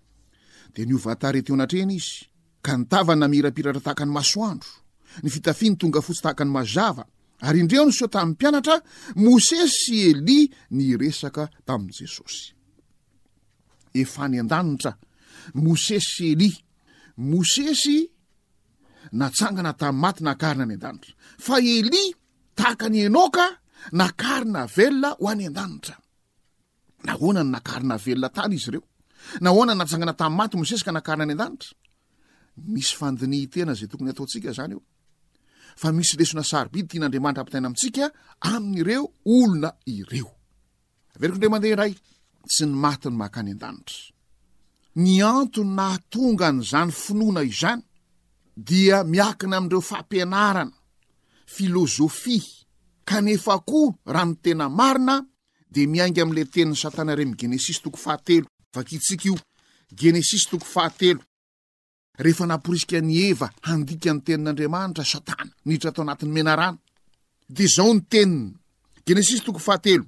de 0.75 0.83
niovatary 0.85 1.41
teo 1.43 1.53
anatrehna 1.55 1.93
izy 1.93 2.25
ka 2.61 2.71
nitavany 2.77 3.19
namirapiratra 3.21 3.81
tahaka 3.85 4.05
ny 4.05 4.11
masoandro 4.17 4.69
ny 5.23 5.29
fitafiany 5.35 5.75
tonga 5.79 5.99
fotsy 6.05 6.21
tahaka 6.25 6.43
ny 6.45 6.51
mazava 6.57 7.03
ary 7.47 7.59
indreo 7.61 7.83
no 7.87 7.91
seo 7.97 8.07
tamin'ny 8.13 8.33
mpianatra 8.35 8.75
mosesy 9.23 9.95
eli 10.09 10.39
ny 10.77 10.83
resaka 11.01 11.43
tamin'i 11.67 11.93
jesosy 11.97 12.45
efa 14.01 14.23
ny 14.31 14.35
an-danitra 14.41 14.91
mosesy 15.65 16.25
eli 16.33 16.51
mosesy 17.31 17.97
natsangana 19.19 19.71
tamin'ny 19.81 20.01
maty 20.03 20.21
nakarina 20.27 20.63
any 20.65 20.75
an-danitra 20.77 21.11
fa 21.45 21.55
elia 21.75 22.05
tahaka 22.57 22.85
ny 22.93 22.97
enoka 23.09 23.45
nakarina 23.99 24.61
velona 24.75 25.09
ho 25.19 25.23
any 25.31 25.45
an-danitra 25.49 25.95
nahoana 27.05 27.41
ny 27.45 27.49
nakarina 27.55 27.95
velona 28.05 28.29
tany 28.37 28.55
izy 28.57 28.69
ireo 28.71 28.83
na 29.41 29.49
hoana 29.55 29.75
natsangana 29.79 30.13
tamin'y 30.19 30.37
maty 30.39 30.55
mosesyka 30.57 30.91
nakarna 30.95 31.23
any 31.25 31.31
an-danitra 31.33 31.71
misy 32.73 32.93
fandinih 32.99 33.45
tena 33.53 33.73
zay 33.79 33.87
tokony 33.89 34.09
ataontsika 34.11 34.49
zany 34.57 34.75
o 34.75 34.81
fa 35.81 35.89
misy 35.97 36.13
lesona 36.19 36.43
saribidy 36.51 36.87
tian'andriamanitra 36.89 37.41
ampitaina 37.43 37.67
amintsika 37.69 38.05
amin'ireo 38.51 39.03
olona 39.35 39.69
ireoaverako 39.93 41.37
ndre 41.39 41.49
mndeh 41.49 41.73
nraytsyny 41.75 42.71
any 42.73 42.85
a 42.85 42.97
yhn 43.37 43.63
nyinoana 44.95 46.91
iny 47.43 47.81
dia 48.69 48.97
miakina 49.13 49.55
amin'dreo 49.57 49.81
fampianarana 49.91 50.71
filôzofia 51.53 52.47
kanefa 53.09 53.53
ko 53.69 53.79
raha 54.13 54.25
ny 54.29 54.35
tena 54.43 54.65
marina 54.79 55.15
de 55.73 55.81
miainga 55.93 56.21
am'la 56.25 56.43
teniny 56.53 56.75
satana 56.83 57.13
re 57.17 57.23
mi 57.29 57.35
genesis 57.41 57.77
toko 57.83 57.97
fahatelo 58.05 58.47
vakitsika 58.73 59.27
io 59.27 59.35
genesis 59.89 60.47
toko 60.49 60.65
fahatelo 60.65 61.21
rehefa 62.23 62.45
namporisika 62.47 63.01
ny 63.01 63.13
eva 63.31 63.47
handikany 63.67 64.19
tenin'andriamanitra 64.25 65.05
satana 65.13 65.51
niditra 65.65 65.89
atao 65.91 66.03
anatin'ny 66.05 66.33
menarana 66.35 66.77
de 67.55 67.65
zao 67.75 67.93
ny 67.93 68.01
teniny 68.09 68.53
genesis 69.07 69.41
toko 69.45 69.59
fahatelo 69.67 70.05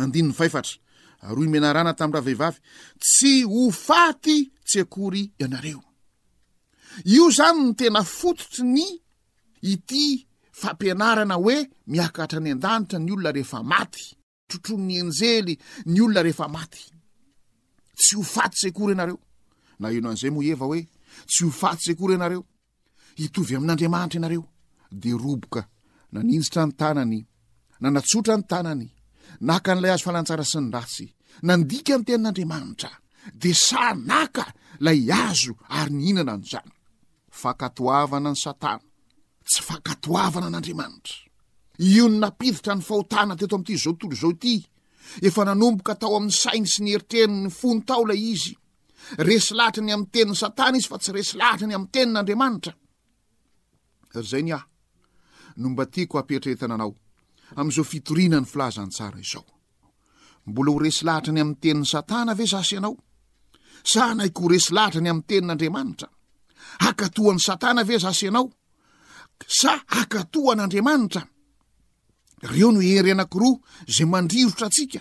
andinyny 0.00 0.32
faifatra 0.38 0.74
ary 1.24 1.40
oy 1.40 1.46
imenarana 1.50 1.92
tam'y 1.98 2.12
raha 2.14 2.24
vehivavy 2.26 2.58
tsy 3.04 3.32
ho 3.50 3.62
faty 3.86 4.36
tsy 4.68 4.78
akory 4.84 5.22
ianareo 5.40 5.82
io 7.14 7.24
zany 7.36 7.60
ny 7.68 7.72
tena 7.78 8.02
fototriny 8.04 8.86
ity 9.72 10.04
fampianarana 10.60 11.34
hoe 11.44 11.58
miakatra 11.92 12.40
ny 12.42 12.50
an-danitra 12.52 12.98
ny 12.98 13.10
olona 13.12 13.30
rehefa 13.36 13.58
maty 13.72 14.04
trotrony 14.48 14.84
ny 14.88 14.94
enjely 15.02 15.54
ny 15.92 15.98
olona 16.04 16.22
rehefa 16.26 16.48
maty 16.48 16.82
tsy 17.98 18.14
ho 18.16 18.22
faty 18.34 18.56
tsay 18.60 18.70
akory 18.72 18.92
ianareo 18.94 19.18
na 19.80 19.86
ino 19.96 20.06
an'izay 20.10 20.30
moa 20.32 20.44
eva 20.52 20.66
hoe 20.70 20.82
tsy 21.30 21.42
ho 21.46 21.50
faty 21.62 21.82
say 21.86 21.94
akory 21.94 22.14
ianareo 22.16 22.42
hitovy 23.20 23.52
amin'andriamanitra 23.58 24.18
ianareo 24.18 24.44
de 25.02 25.10
roboka 25.22 25.62
naninjitra 26.14 26.62
ny 26.68 26.72
tanany 26.80 27.20
nanatsotra 27.82 28.34
ny 28.38 28.44
tanany 28.50 28.88
naka 29.48 29.72
n'lay 29.74 29.90
azo 29.92 30.04
falantsara 30.08 30.44
sy 30.50 30.58
ny 30.62 30.68
ratsy 30.74 31.06
nandika 31.46 31.94
ny 31.98 32.04
tenan'andriamanitra 32.08 32.90
de 33.42 33.50
sa 33.66 33.84
naka 34.10 34.44
lay 34.84 34.98
azo 35.26 35.52
ary 35.78 35.92
ny 35.98 36.02
hinana 36.08 36.34
nyizany 36.40 36.72
fankatoavana 37.40 38.30
ny 38.34 38.38
satana 38.44 38.84
tsy 39.50 39.60
fakatoavana 39.68 40.46
an'andriamanitra 40.48 41.18
io 41.94 42.04
ny 42.10 42.16
napiditra 42.22 42.72
ny 42.76 42.82
fahotana 42.88 43.32
teto 43.38 43.54
amin'ity 43.56 43.76
zao 43.82 43.94
tolo 44.00 44.14
zao 44.22 44.30
ity 44.36 44.56
efa 45.22 45.44
nanomboka 45.44 45.94
tao 45.94 46.16
amin'ny 46.16 46.32
sainy 46.34 46.66
sy 46.68 46.82
ny 46.84 46.92
eritreniny 46.96 47.50
fony 47.52 47.82
tao 47.88 48.04
lay 48.06 48.18
izy 48.34 48.54
resy 49.28 49.56
lahatra 49.56 49.82
ny 49.84 49.92
amn'ny 49.94 50.10
tenin'ny 50.12 50.36
satana 50.40 50.78
izy 50.80 50.88
fa 50.90 50.98
tsy 51.00 51.12
resy 51.16 51.38
lahatra 51.40 51.68
ny 51.68 51.76
am'ny 51.76 51.92
tenin'andriamanitra 51.94 52.72
ry 54.18 54.24
zay 54.30 54.42
ny 54.44 54.52
ah 54.58 54.64
nomba 55.56 55.86
tiako 55.88 56.20
ampetretana 56.20 56.74
anao 56.76 56.92
am'izao 57.56 57.84
fitorina 57.88 58.40
ny 58.42 58.46
filazan 58.50 58.90
tsara 58.92 59.18
izao 59.20 59.46
mbola 60.46 60.72
ho 60.76 60.84
resy 60.84 61.04
lahatra 61.08 61.32
ny 61.32 61.40
am'ny 61.44 61.58
tenin'ny 61.62 61.88
satana 61.92 62.36
ve 62.36 62.46
zas 62.46 62.72
anao 62.76 62.94
sa 63.84 64.12
naiko 64.14 64.44
ho 64.46 64.52
resy 64.52 64.74
lahatra 64.76 65.00
nyam' 65.00 65.22
teninamata 65.28 66.08
kathn'ytna 66.98 67.82
ve 67.86 67.96
zsaao 67.98 68.46
sa 69.46 69.72
akatohan'andramantra 70.04 71.22
reo 72.42 72.70
no 72.72 72.80
hery 72.82 73.10
anankiroa 73.10 73.58
izay 73.86 74.06
mandrirotra 74.06 74.66
antsika 74.68 75.00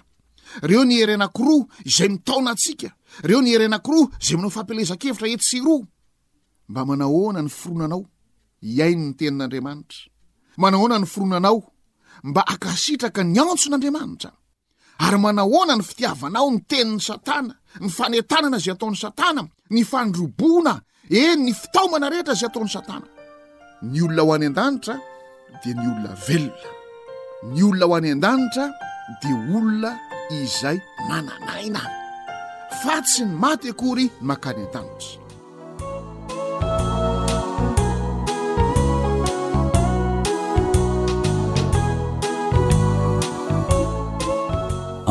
reo 0.62 0.84
ny 0.86 0.98
hery 1.02 1.14
anankiroa 1.14 1.66
izay 1.86 2.10
mitaona 2.10 2.52
antsika 2.54 2.90
reo 3.22 3.42
ny 3.42 3.54
hery 3.54 3.66
anankiroa 3.66 4.08
izay 4.22 4.38
manao 4.38 4.50
fampelezan-kevitra 4.58 5.28
etsiroa 5.34 5.86
mba 6.70 6.86
manahoana 6.86 7.42
ny 7.42 7.50
fironanao 7.50 8.06
iainy 8.62 9.06
ny 9.10 9.14
tenin'andriamanitra 9.14 10.00
manahoana 10.58 11.00
ny 11.00 11.06
fironanao 11.06 11.62
mba 12.24 12.42
akasitraka 12.48 13.24
ny 13.24 13.40
antson'andriamanitra 13.40 14.32
ary 15.06 15.18
manahoana 15.18 15.76
ny 15.76 15.84
fitiavanao 15.84 16.52
ny 16.52 16.60
tenin'ny 16.70 17.02
satana 17.02 17.54
ny 17.82 17.90
fanentanana 17.90 18.58
izay 18.58 18.74
ataon'ny 18.74 18.98
satana 18.98 19.42
ny 19.70 19.84
fandroboana 19.84 20.82
ey 21.10 21.36
ny 21.36 21.54
fitaomana 21.54 22.10
rehetra 22.10 22.34
izay 22.34 22.50
ataon'ny 22.50 22.74
satana 22.78 23.06
ny 23.82 24.02
olona 24.02 24.22
ho 24.26 24.34
any 24.36 24.48
an-danitra 24.50 24.96
dia 25.62 25.74
ny 25.78 25.86
olona 25.92 26.14
velona 26.28 26.77
ny 27.44 27.62
olona 27.66 27.84
ho 27.86 27.96
any 27.96 28.10
an-danitra 28.14 28.66
dia 29.22 29.36
olona 29.56 29.98
izay 30.44 30.78
mananaina 31.10 31.80
fa 32.82 32.96
tsy 33.06 33.24
ny 33.26 33.34
maty 33.44 33.68
akory 33.74 34.06
makany 34.22 34.62
an-tanitra 34.66 35.18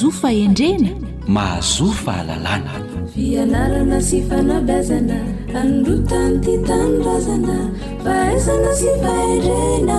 zofaendrena 0.00 0.90
mahazofa 1.34 2.12
alalana 2.20 2.72
fianarana 3.14 3.98
sy 4.08 4.18
fanabazana 4.28 5.16
androtany 5.60 6.34
ty 6.44 6.54
tanrazana 6.68 7.56
fa 8.04 8.12
aizana 8.28 8.72
sy 8.80 8.90
fahendrena 9.02 9.98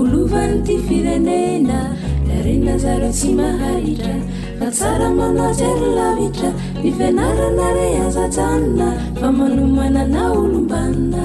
olovan'ny 0.00 0.58
ty 0.66 0.74
firenena 0.88 1.80
larena 2.28 2.74
zareo 2.84 3.12
sy 3.20 3.30
mahaitra 3.40 4.14
fa 4.58 4.66
tsara 4.76 5.08
manatsy 5.18 5.68
rolavitra 5.80 6.50
nifianarana 6.82 7.66
re 7.76 7.88
azajanona 8.06 8.88
fa 9.20 9.28
manomana 9.38 10.02
na 10.14 10.22
olombanina 10.38 11.24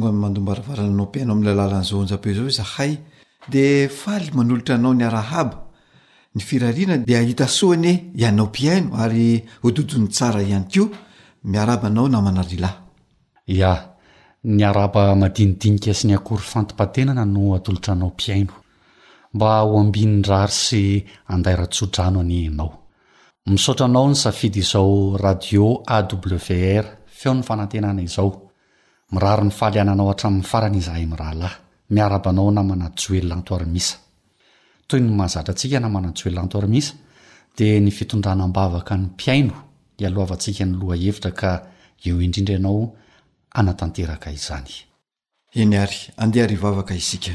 gmandombarvarana 0.00 0.90
nao 0.90 1.06
painao 1.06 1.34
am'lalalanyzonjapeo 1.36 2.34
zao 2.34 2.50
zahay 2.50 2.96
de 3.48 3.88
faly 3.88 4.30
manolotra 4.34 4.74
anao 4.76 4.94
ny 4.94 5.04
arahaba 5.04 5.58
ny 6.34 6.40
firariana 6.42 6.98
de 6.98 7.16
ahita 7.16 7.48
soany 7.48 8.12
ianao 8.16 8.46
mpiaino 8.46 8.94
ary 9.02 9.44
hododon'ny 9.62 10.08
tsara 10.08 10.42
ihany 10.42 10.66
koa 10.72 10.88
miarabanao 11.50 12.08
namanarilay 12.08 12.74
ia 13.46 13.72
ny 14.44 14.62
araba 14.64 15.14
madinidinika 15.16 15.94
sy 15.94 16.08
ny 16.08 16.14
akory 16.16 16.42
fantompatenana 16.52 17.24
no 17.24 17.54
atolotra 17.56 17.92
anao 17.94 18.10
mpiaino 18.12 18.52
mba 19.34 19.48
hoambinyrary 19.60 20.52
sy 20.52 21.04
andaira-tsodrano 21.34 22.20
any 22.24 22.46
anao 22.46 22.72
misaotra 23.52 23.86
anao 23.86 24.08
ny 24.10 24.14
safidy 24.22 24.58
izao 24.64 25.16
radio 25.20 25.64
awr 25.96 26.84
feon'ny 27.18 27.42
fanantenanaizao 27.48 28.43
mirary 29.12 29.44
ny 29.44 29.50
faly 29.50 29.78
ana 29.80 29.92
anao 29.92 30.08
hatramin'ny 30.12 30.44
farany 30.48 30.78
izahay 30.78 31.04
mirahalahy 31.06 31.56
miarabanao 31.94 32.50
namana 32.50 32.88
tsy 32.96 33.06
hoelo 33.12 33.28
lanto 33.30 33.50
arimisa 33.56 33.96
toy 34.88 35.00
ny 35.00 35.08
mahazatra 35.18 35.52
antsika 35.54 35.78
namana 35.84 36.08
-tjsy 36.12 36.26
oelolanto 36.28 36.58
arimisa 36.58 36.94
dia 37.56 37.80
ny 37.80 37.90
fitondranam-bavaka 37.90 38.94
ny 38.98 39.04
mpiaino 39.12 39.54
ialoavantsika 40.02 40.64
ny 40.68 40.72
loha 40.80 40.96
hevitra 41.04 41.30
ka 41.40 41.50
eo 42.06 42.16
indrindra 42.24 42.54
ianao 42.54 42.96
anatanteraka 43.54 44.32
izany 44.32 44.72
eny 45.60 45.74
ary 45.84 45.98
andeha 46.16 46.46
ry 46.46 46.56
vavaka 46.64 46.94
isika 47.00 47.32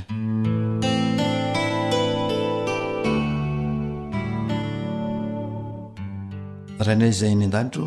ranay 6.86 7.12
izay 7.14 7.34
ny 7.40 7.46
andanitro 7.48 7.86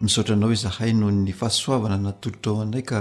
misotra 0.00 0.34
anao 0.34 0.54
zahay 0.54 0.92
noho 0.92 1.10
ny 1.10 1.32
fahasoavana 1.32 1.96
natolotrao 1.96 2.60
andray 2.62 2.82
ka 2.84 3.00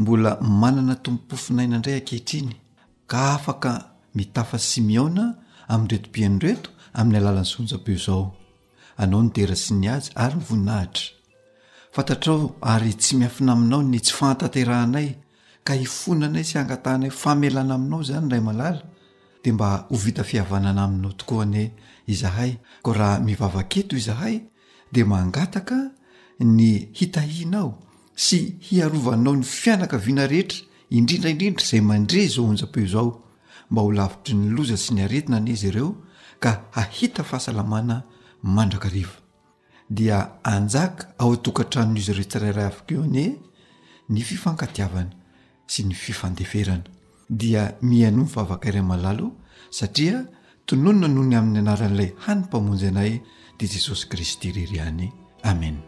mbola 0.00 0.30
manana 0.40 0.94
tomopofinaina 1.04 1.76
ndray 1.78 1.96
akehitriny 1.96 2.52
ka 3.10 3.20
afaka 3.36 3.72
mitafa 4.16 4.58
simeona 4.70 5.24
am'retobianreto 5.74 6.68
amin'ny 6.98 7.18
alalan'ny 7.20 7.46
sonjabeo 7.52 7.96
zao 8.06 8.24
anao 9.02 9.20
nodera 9.24 9.56
sy 9.64 9.72
ny 9.80 9.86
azy 9.94 10.10
ary 10.22 10.34
mivoninahitrafntatrao 10.40 12.38
ary 12.72 12.92
tsy 13.00 13.12
miafina 13.20 13.50
aminaony 13.56 13.98
tsy 14.04 14.14
fantaterahanay 14.18 15.08
ka 15.66 15.72
ifonanay 15.86 16.44
sy 16.50 16.56
angatahnay 16.60 17.10
famelana 17.20 17.74
aminao 17.80 18.00
zany 18.08 18.26
ray 18.32 18.40
malala 18.48 18.80
de 19.44 19.50
mba 19.54 19.68
ho 19.88 19.96
vita 20.04 20.22
fihavanana 20.28 20.80
aminao 20.86 21.12
tokoa 21.18 21.44
n 21.48 21.54
izahay 22.12 22.52
ko 22.84 22.88
ahamivavaketozy 22.92 24.12
de 24.96 25.04
mangataka 25.12 25.78
ny 26.56 26.90
hitahihinao 26.98 27.68
sy 28.24 28.38
hiarovanao 28.66 29.34
ny 29.36 29.42
fianaka 29.60 29.98
viana 30.04 30.26
rehetra 30.30 30.60
indrindraindrindra 30.98 31.66
zay 31.70 31.80
mandre 31.90 32.20
zao 32.34 32.44
onjam-peo 32.52 32.86
zao 32.94 33.08
mba 33.70 33.80
ho 33.84 33.90
lavitry 33.98 34.34
ny 34.38 34.46
loza 34.54 34.76
sy 34.84 34.94
ny 34.94 35.02
aretina 35.06 35.36
ane 35.42 35.56
zy 35.60 35.66
ireo 35.72 35.90
ka 36.42 36.52
hahita 36.76 37.24
fahasalamana 37.30 37.96
mandrakariva 38.56 39.16
dia 39.98 40.20
anjaka 40.54 41.02
ao 41.20 41.32
atokantranon'izy 41.36 42.10
ireo 42.14 42.26
tsirayray 42.30 42.68
avikio 42.70 43.00
ane 43.08 43.24
ny 44.08 44.20
fifankatiavana 44.30 45.12
sy 45.72 45.80
ny 45.88 45.94
fifandeferana 46.04 46.86
dia 47.40 47.62
miano 47.90 48.20
myfavaka 48.24 48.66
iray 48.70 48.84
malalo 48.92 49.26
satria 49.78 50.18
tononona 50.66 51.08
noho 51.14 51.26
ny 51.30 51.36
amin'ny 51.38 51.60
anaran'ilay 51.64 52.10
hanympamonjy 52.26 52.88
anay 52.92 53.14
ty 53.56 53.66
jesosy 53.70 54.06
kristy 54.10 54.50
reryhany 54.52 55.12
amena 55.46 55.78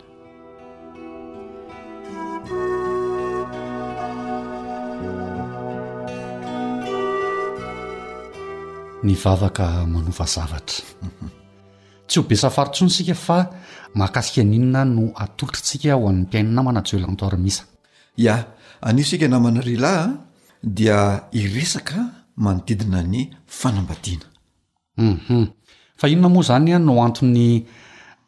ny 9.02 9.14
vavaka 9.24 9.82
manova 9.90 10.26
zavatra 10.30 10.84
tsy 12.06 12.20
ho 12.22 12.22
besa 12.28 12.50
farintsony 12.54 12.90
sika 12.90 13.14
fa 13.18 13.38
mahakasika 13.98 14.40
aninona 14.46 14.84
no 14.84 15.10
atolotrantsika 15.14 15.94
ho 15.98 16.06
amin'ny 16.08 16.22
mpiainanamanajoelantoaramisa 16.24 17.62
ia 18.16 18.36
aniosika 18.88 19.26
namana 19.28 19.58
ryalahy 19.60 20.06
a 20.06 20.18
dia 20.76 20.98
iresaka 21.34 21.98
manodidina 22.38 23.02
ny 23.12 23.18
fanambadiana 23.58 24.26
mhm 24.96 25.44
fa 25.96 26.08
inona 26.08 26.28
moa 26.28 26.42
zanya 26.42 26.78
no 26.78 27.00
anton'ny 27.04 27.64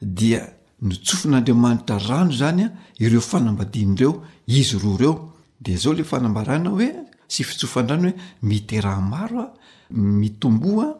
dia 0.00 0.40
no 0.80 0.94
tsofin'andriamanitra 1.04 1.98
rano 2.08 2.32
zany 2.40 2.64
a 2.64 2.70
ireo 3.04 3.20
fanambadian'ireo 3.20 4.12
izy 4.46 4.76
roa 4.84 4.98
reo 5.00 5.14
dea 5.60 5.76
zao 5.76 5.92
le 5.92 6.02
fanambarana 6.04 6.70
hoe 6.70 6.88
sy 7.28 7.42
fitsofan-drano 7.44 8.08
hoe 8.10 8.14
miterahmaro 8.42 9.40
a 9.42 9.52
mitomboa 9.90 10.84
a 10.86 10.98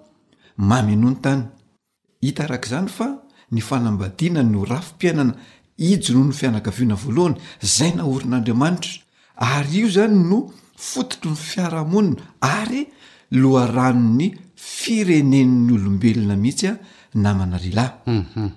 mamy 0.57 0.97
no 0.97 1.11
ny 1.11 1.19
tany 1.21 1.43
hita 2.21 2.45
arak' 2.45 2.67
izany 2.67 2.89
fa 2.89 3.07
ny 3.53 3.61
fanambadiana 3.61 4.43
no 4.43 4.65
rafimpiainana 4.65 5.35
ijonoh 5.77 6.27
ny 6.27 6.33
fianakaviana 6.33 6.95
voalohany 6.95 7.37
zay 7.63 7.93
na 7.97 8.03
orin'andriamanitra 8.05 8.93
ary 9.37 9.77
io 9.81 9.89
zany 9.97 10.15
no 10.31 10.39
fototry 10.77 11.31
ny 11.31 11.37
fiarahamonina 11.37 12.21
ary 12.41 12.89
loa 13.31 13.67
rano 13.67 14.15
ny 14.19 14.31
firenenn'nyolombelona 14.57 16.37
mihitsy 16.37 16.67
a 16.67 16.73
namanalelahy 17.15 17.93
mhm. 18.07 18.49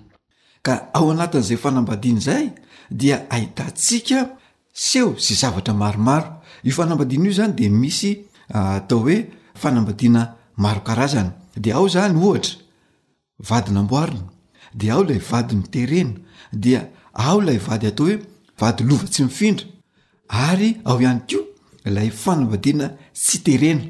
ka 0.62 0.88
ao 0.94 1.10
anatin'izay 1.10 1.56
fanambadiana 1.56 2.20
zay 2.20 2.50
dia 2.90 3.26
ahitantsiaka 3.30 4.39
s 4.72 4.94
eho 4.96 5.18
sy 5.18 5.34
zavatra 5.34 5.72
maromaro 5.74 6.42
io 6.62 6.72
fanambadina 6.72 7.24
io 7.24 7.32
zany 7.32 7.52
de 7.54 7.68
misy 7.68 8.26
ah, 8.52 8.76
atao 8.76 9.00
hoe 9.00 9.16
fanambadiana 9.54 10.22
marokarazana 10.56 11.32
dea 11.56 11.76
ao 11.76 11.88
zany 11.88 12.16
ohatra 12.18 12.56
vadi 13.48 13.72
ny 13.72 13.78
amboarina 13.80 14.28
de 14.74 14.90
ao 14.90 15.02
lay 15.02 15.18
vadi 15.18 15.54
ny 15.56 15.64
terena 15.72 16.14
dia 16.52 16.90
ao 17.12 17.40
ilay 17.42 17.58
vady 17.58 17.86
atao 17.86 18.06
hoe 18.06 18.18
vady 18.60 18.84
lova 18.84 19.06
tsy 19.08 19.22
mifindra 19.22 19.66
ary 20.28 20.76
ao 20.84 21.00
ihany 21.00 21.20
ko 21.28 21.38
lay 21.84 22.10
fanambadina 22.10 22.94
tsy 23.14 23.38
terena 23.42 23.84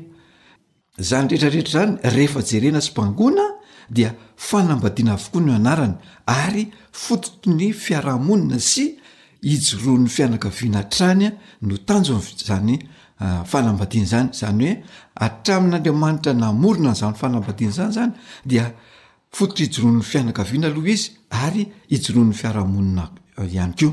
zany 0.98 1.28
rehetrarehetra 1.28 1.72
zany 1.80 1.96
rehefa 2.02 2.40
jerena 2.44 2.80
sy 2.80 2.90
mbangona 2.92 3.42
dia 3.90 4.14
fanambadina 4.36 5.12
avokoa 5.12 5.40
ny 5.40 5.50
anarany 5.52 5.94
ary 6.26 6.64
fototo 6.92 7.50
ny 7.54 7.72
fiarahamonina 7.72 8.58
sy 8.58 8.99
ijroa 9.42 9.98
ny 9.98 10.09
fianakaviana 10.09 10.83
tranya 10.85 11.33
no 11.62 11.76
tanjo 11.79 12.20
zany 12.46 12.79
ah, 13.20 13.44
fanambadina 13.44 14.07
zany 14.07 14.29
zany 14.33 14.62
hoe 14.68 14.83
atrain'andriamanitra 15.14 16.35
namorona 16.35 16.92
nzany 16.92 17.14
fanambadina 17.16 17.72
zany 17.72 17.92
zany 17.96 18.12
difototra 18.46 19.64
ij 19.64 19.72
ro 19.81 19.90
ny 19.92 20.03
fianakaviana 20.03 20.66
aloha 20.66 20.88
izy 20.88 21.12
ary 21.31 21.68
ijroany 21.88 22.33
fiarahoninain'zayadisy 22.33 23.87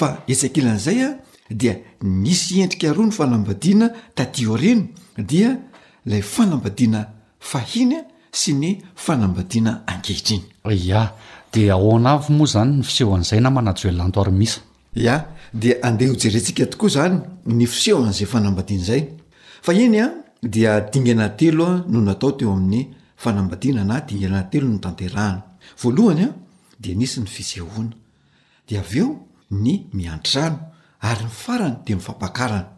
ah, 0.00 1.20
ah, 1.50 2.60
endrikaaroa 2.62 3.06
ny 3.06 3.12
fanabadinatan 3.12 4.88
dia 5.16 5.58
fanambadiana 6.22 7.10
ahiny 7.54 7.96
sy 8.32 8.52
ny 8.54 8.78
fanambadiana 8.94 9.82
aehitriny 9.86 10.42
a 11.00 11.12
de 11.52 11.70
aoana 11.72 12.10
avy 12.12 12.32
moa 12.32 12.46
zany 12.46 12.76
ny 12.78 12.82
sehoan'izay 12.84 13.40
na 13.40 13.50
manaty 13.50 13.88
elono 13.88 14.12
ia 14.98 15.28
dia 15.54 15.78
andeha 15.86 16.10
ho 16.12 16.16
jerentsika 16.18 16.66
tokoa 16.66 16.88
zany 16.94 17.18
ny 17.56 17.66
fiseho 17.72 18.02
an'zay 18.04 18.26
fanambadina 18.32 18.84
zay 18.90 19.02
fa 19.64 19.72
iny 19.72 19.98
a 20.02 20.06
dia 20.42 20.80
dinganateloa 20.92 21.86
no 21.88 21.98
natao 22.00 22.32
teo 22.38 22.52
amin'ny 22.52 22.80
fanambadiana 23.22 23.82
na 23.84 23.96
dinganatelo 24.08 24.68
ny 24.68 24.78
tanterahana 24.80 25.42
voalohany 25.80 26.24
a 26.24 26.32
dia 26.82 26.94
nisy 26.94 27.20
ny 27.20 27.26
fisehoana 27.36 27.94
de 28.68 28.74
aveo 28.78 29.08
ny 29.50 29.86
miantrano 29.94 30.58
ary 31.00 31.24
ny 31.24 31.30
farany 31.42 31.76
dea 31.86 31.96
mifampakarana 31.96 32.68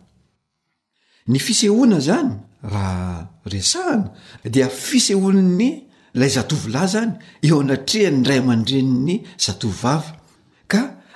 ny 1.28 1.38
fisehoana 1.46 1.98
zany 2.00 2.30
raha 2.72 3.28
resahana 3.46 4.10
dia 4.44 4.68
fisehon'ny 4.68 5.70
lay 6.14 6.28
zatovila 6.36 6.86
zany 6.86 7.12
eo 7.42 7.60
anatreha 7.60 8.10
ny 8.10 8.22
ray 8.28 8.38
amandrenyny 8.38 9.16
zatovvav 9.44 10.04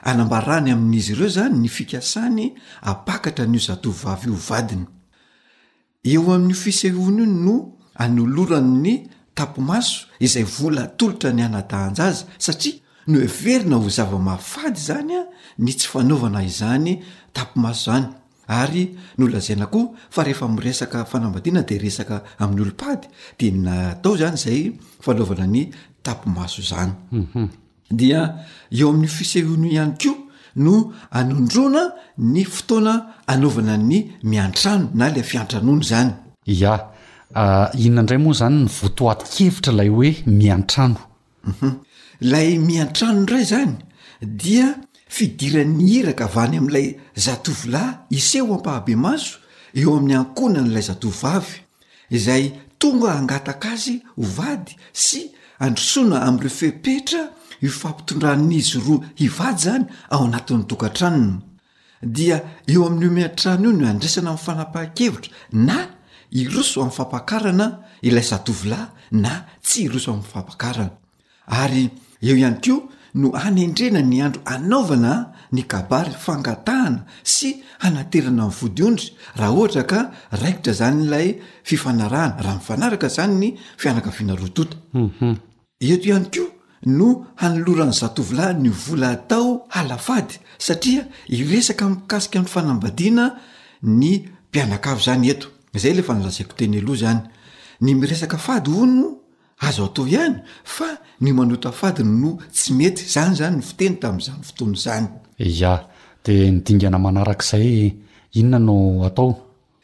anambarany 0.04 0.70
amin'izy 0.72 1.16
ireo 1.16 1.28
zany 1.34 1.56
ny 1.64 1.68
fikasany 1.76 2.52
apakatra 2.92 3.44
nyo 3.48 3.60
zatovavy 3.68 4.28
o 4.30 4.36
vadiny 4.48 4.84
eo 6.12 6.28
amin'ny 6.36 6.52
o 6.56 6.60
fisehony 6.64 7.24
no 7.46 7.54
anolorany 8.04 8.74
ny 8.84 8.92
tapomaso 9.38 9.98
izay 10.26 10.44
volatolotra 10.56 11.30
ny 11.36 11.42
anadanja 11.48 12.02
azy 12.12 12.24
satria 12.46 12.74
no 13.10 13.16
oe 13.22 13.28
verina 13.40 13.76
ho 13.82 13.88
zava-mafady 13.98 14.80
zany 14.88 15.14
a 15.16 15.22
ny 15.64 15.70
tsy 15.78 15.88
fanaovana 15.92 16.40
izany 16.50 16.92
tapomaso 17.36 17.82
zany 17.88 18.06
ary 18.60 18.84
nolazaina 19.18 19.66
koa 19.74 19.86
fa 20.14 20.20
rehefa 20.28 20.46
miresaka 20.56 20.98
fanambadiana 21.10 21.62
de 21.68 21.76
resaka 21.84 22.16
amin'ny 22.42 22.62
olompady 22.68 23.06
dia 23.40 23.52
natao 23.64 24.14
zany 24.22 24.36
zay 24.44 24.60
fanaovana 25.04 25.46
ny 25.54 25.62
tapomaso 26.06 26.58
izany 26.64 26.92
mhm. 27.12 27.48
dia 27.90 28.44
eo 28.72 28.88
amin'ny 28.90 29.08
fisehono 29.08 29.66
ihany 29.68 29.94
ko 30.02 30.12
no 30.56 30.92
anondrona 31.10 31.92
ny 32.18 32.44
fotoana 32.44 32.94
anaovana 33.26 33.74
ny 33.90 33.98
miantrano 34.22 34.90
na 34.94 35.08
lay 35.08 35.22
fiantranony 35.22 35.82
zany 35.90 36.10
a 36.64 36.90
ah, 37.34 37.70
inona 37.84 38.00
indray 38.00 38.18
moa 38.24 38.34
zany 38.40 38.58
ny 38.64 38.68
voatoatikevitra 38.80 39.72
ilay 39.76 39.88
hoe 39.96 40.10
miantranouu 40.40 41.04
mhm. 41.50 41.70
ilay 42.24 42.48
miantrano 42.68 43.18
indray 43.20 43.44
zany 43.52 43.76
dia 44.42 44.66
fidiran'ny 45.16 45.82
hiraka 45.92 46.24
avany 46.28 46.54
amin'ilay 46.58 46.88
zatovolahy 47.26 47.92
iseho 48.18 48.54
ampahabe 48.56 48.94
maso 49.06 49.34
eo 49.78 49.90
amin'ny 49.98 50.16
ankohna 50.22 50.58
n'ilay 50.62 50.84
zatovavy 50.90 51.56
izay 52.16 52.44
tonga 52.80 53.08
hangataka 53.16 53.68
azy 53.74 53.94
hovady 54.20 54.72
sy 55.04 55.20
androsoana 55.64 56.16
ami'ireo 56.28 56.50
fepeitra 56.60 57.22
ifampitondrann'izy 57.66 58.78
roa 58.86 59.04
hivady 59.20 59.62
zany 59.64 59.84
ao 60.12 60.24
anatin'ny 60.28 60.64
dokantranona 60.68 61.40
dia 62.16 62.36
eo 62.68 62.86
amin'ny 62.86 63.08
omeantrano 63.10 63.68
io 63.70 63.76
no 63.80 63.86
andraisana 63.92 64.30
am'nyfanapaha-kevitra 64.32 65.32
na 65.68 65.76
iroso 66.40 66.76
amin'ny 66.82 66.96
fampakarana 66.98 67.66
ilay 68.08 68.24
satovilay 68.30 68.84
na 69.24 69.32
tsy 69.64 69.84
iroso 69.88 70.10
amin'ny 70.12 70.30
fampakarana 70.32 70.92
ary 71.62 71.84
eo 72.26 72.36
ihany 72.42 72.58
ko 72.66 72.74
no 73.20 73.28
hanendrena 73.42 74.00
ny 74.02 74.18
andro 74.26 74.42
anaovana 74.54 75.12
ny 75.54 75.62
kabary 75.72 76.12
fangatahana 76.24 77.06
sy 77.34 77.50
hanaterana 77.82 78.42
amn 78.48 78.56
vodiondry 78.60 79.08
raha 79.38 79.52
ohatra 79.58 79.84
ka 79.92 80.00
raikitra 80.42 80.72
zany 80.80 81.04
ilay 81.06 81.28
fifanarahna 81.68 82.42
raha 82.46 82.58
mifanaraka 82.60 83.08
zany 83.16 83.34
ny 83.42 83.48
fianakaviana 83.82 84.36
rototaet 84.36 84.76
mhm. 84.94 86.53
no 86.86 87.26
hanolorany 87.40 87.92
zatovila 87.92 88.52
ny 88.52 88.68
vola 88.68 89.10
atao 89.16 89.66
halafady 89.68 90.38
satria 90.58 91.04
iresaka 91.28 91.88
mikasika 91.88 92.38
n'y 92.40 92.46
fanambadiana 92.48 93.34
ny 93.82 94.28
mpianakavo 94.50 95.00
zany 95.00 95.28
eto 95.30 95.48
zay 95.74 95.92
lefa 95.94 96.14
nylazaiko 96.14 96.52
teny 96.56 96.78
aloha 96.78 96.96
zany 96.96 97.20
ny 97.80 97.94
miresaka 97.94 98.38
fady 98.38 98.70
o 98.70 98.86
no 98.86 99.18
azo 99.60 99.84
atao 99.86 100.06
ihany 100.08 100.40
fa 100.64 100.98
ny 101.20 101.32
manota 101.32 101.72
fadi 101.72 102.02
no 102.04 102.38
tsy 102.52 102.72
mety 102.74 103.02
zany 103.08 103.34
zany 103.36 103.56
ny 103.56 103.62
fiteny 103.62 103.96
tami'izany 104.00 104.42
fotoanazany 104.44 105.08
a 105.64 105.88
de 106.24 106.32
nydingana 106.52 106.98
manarak'izay 106.98 107.96
inona 108.34 108.58
no 108.58 109.04
atao 109.04 109.38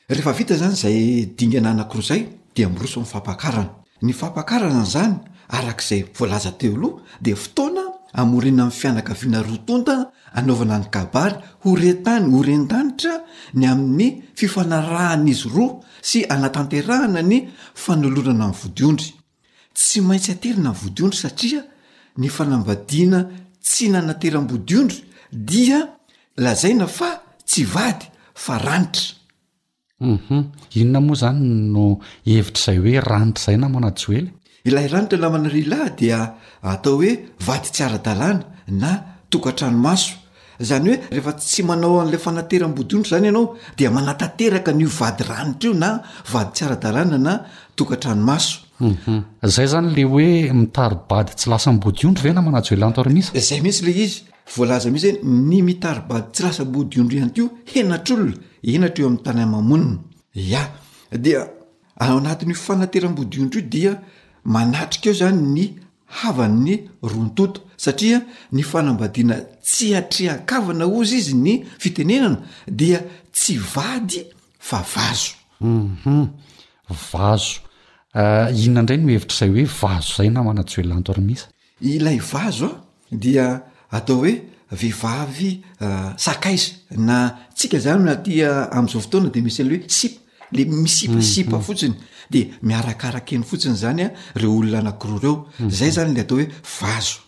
rehefa 0.09 0.32
vita 0.32 0.57
zany 0.57 0.74
zay 0.76 1.26
dingana 1.36 1.70
anakirozay 1.70 2.26
dea 2.55 2.68
miroso 2.68 3.01
am'y 3.01 3.09
fampakarana 3.09 3.70
ny 4.03 4.12
fampakarana 4.12 4.80
ny 4.82 4.86
zany 4.86 5.16
arak'izay 5.57 6.03
voalaza 6.18 6.53
teo 6.61 6.76
loha 6.82 7.03
dia 7.22 7.36
fotoana 7.36 7.82
amorina 8.20 8.62
amn'ny 8.64 8.76
fianakaviana 8.80 9.40
roatonta 9.48 9.94
anaovana 10.38 10.76
ny 10.78 10.86
kabaly 10.94 11.36
horentany 11.64 12.26
horen-tanitra 12.34 13.14
ny 13.59 13.64
amin'ny 13.72 14.09
fifanarahanaizy 14.38 15.48
roa 15.57 15.74
sy 16.09 16.18
anatanterahana 16.34 17.20
ny 17.30 17.38
fanolorana 17.84 18.44
amin'ny 18.44 18.59
vodiondry 18.62 19.11
tsy 19.76 19.98
maintsy 20.09 20.30
aterina 20.34 20.70
mny 20.72 20.78
vodiondry 20.82 21.18
satria 21.24 21.62
ny 22.20 22.28
fanambadiana 22.36 23.20
tsy 23.66 23.84
nanateram-bodiondry 23.94 25.01
dia 25.32 25.78
lazaina 26.44 26.86
fa 26.86 27.11
tsy 27.48 27.62
vady 27.74 28.05
fa 28.44 28.59
ranitra 28.66 29.07
uhum 30.11 30.42
inona 30.80 31.01
moa 31.07 31.18
zany 31.20 31.44
no 31.74 31.84
hevitra 32.28 32.72
izay 32.74 32.78
hoe 32.84 33.01
ranitrazay 33.11 33.57
namonaysely 33.61 34.22
ilahranitra 34.64 35.18
lamanary 35.22 35.61
ilahy 35.66 35.90
dia 35.98 36.18
atao 36.72 36.94
hoe 37.00 37.11
vady 37.46 37.68
tsyaradalàna 37.74 38.44
na 38.82 38.90
tokatranomaso 39.30 40.12
zany 40.68 40.86
hoe 40.90 40.98
rehefa 41.12 41.32
tsy 41.32 41.62
manao 41.70 42.00
an'la 42.04 42.18
fanaterambodiondro 42.26 43.08
zany 43.14 43.26
ianao 43.28 43.46
de 43.78 43.84
manatateraka 43.96 44.72
nio 44.72 44.88
vady 45.00 45.22
ranitra 45.28 45.70
o 45.70 45.74
na 45.82 45.88
adyadaa 46.44 47.04
naoaay 47.04 48.44
mhm. 48.80 49.18
zany 49.72 49.88
le 49.96 50.04
oe 50.14 50.28
iibad 50.56 51.28
tsabdronamaay 51.38 53.24
tiszay 53.34 53.61
misy 53.64 53.80
le 53.86 53.92
izy 54.04 54.18
lazaihisy 54.68 55.12
ny 55.22 55.58
ibad 55.72 56.34
sfateabodrodi 62.62 63.88
manatrika 64.45 65.11
eo 65.11 65.14
zany 65.14 65.41
ny 65.55 65.66
havan'ny 66.20 66.74
rontoto 67.03 67.61
satria 67.76 68.20
ny 68.53 68.62
fanambadiana 68.64 69.36
tsy 69.64 69.93
hatrehakavana 69.95 70.84
ozy 70.86 71.16
izy 71.18 71.34
ny 71.34 71.55
fitenenana 71.78 72.43
dia 72.66 73.01
tsy 73.32 73.59
vady 73.74 74.24
fa 74.59 74.78
vazo 74.95 75.32
uhum 75.61 76.28
vazo 77.12 77.61
eh, 78.14 78.49
inona 78.64 78.80
indray 78.80 78.99
no 78.99 79.12
hevitr' 79.12 79.36
zay 79.38 79.51
hoe 79.51 79.64
vazo 79.64 80.14
zay 80.16 80.30
na 80.30 80.43
mana 80.43 80.64
tsy 80.64 80.76
hoelanto 80.78 81.12
rmisa 81.12 81.49
ilay 81.80 82.18
vazo 82.32 82.66
a 83.12 83.16
dia 83.22 83.62
atao 83.91 84.16
hoe 84.16 84.34
vehivavy 84.80 85.51
eh, 85.80 86.12
sakaizy 86.16 86.72
na 86.97 87.38
tsika 87.55 87.78
zany 87.78 88.05
na 88.05 88.14
tya 88.16 88.49
eh, 88.49 88.76
am'izao 88.76 89.01
fotoana 89.01 89.28
de 89.30 89.41
misy 89.43 89.62
ala 89.62 89.74
hoe 89.76 89.88
sip 89.88 90.14
le 90.53 90.64
misipasipa 90.64 91.51
mhm, 91.57 91.57
mhm. 91.57 91.64
fotsiny 91.64 91.94
de 92.30 92.40
miarakarakeny 92.62 93.42
fotsiny 93.44 93.76
zanya 93.76 94.11
reo 94.34 94.57
olona 94.59 94.78
anakiro 94.78 95.18
reo 95.22 95.46
mhm. 95.61 95.70
zay 95.70 95.90
zany 95.96 96.14
le 96.14 96.20
atao 96.20 96.36
oe 96.38 96.46
vazo 96.80 97.18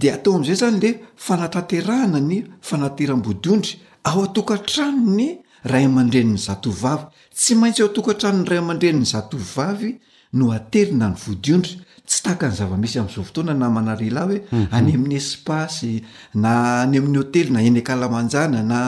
de 0.00 0.08
ataoam'zay 0.12 0.54
zany 0.62 0.76
le 0.82 0.90
fanataterahna 1.26 2.20
ny 2.30 2.36
fanaterambodiondry 2.68 3.72
ao 4.04 4.22
atokatrano 4.24 5.14
ny 5.16 5.38
ray 5.64 5.84
amandrenny 5.84 6.38
zatovavy 6.38 7.04
tsy 7.34 7.54
maintsy 7.54 7.82
ao 7.82 7.86
atokatranony 7.88 8.44
rayaman-drenny 8.50 9.04
zatovavy 9.04 9.90
no 10.32 10.50
aterina 10.52 11.08
ny 11.08 11.16
vodiondry 11.24 11.74
tsy 12.06 12.22
tahakany 12.22 12.54
zavamisy 12.54 12.98
amzao 12.98 13.24
fotoana 13.24 13.54
namanarlay 13.54 14.12
hoe 14.14 14.40
any 14.70 14.94
amin'ny 14.94 15.16
espasy 15.18 16.02
na 16.34 16.82
any 16.82 16.98
amn'ny 16.98 17.18
hôtely 17.18 17.50
na 17.50 17.60
eny 17.62 17.78
akalamanjana 17.80 18.62
na 18.62 18.78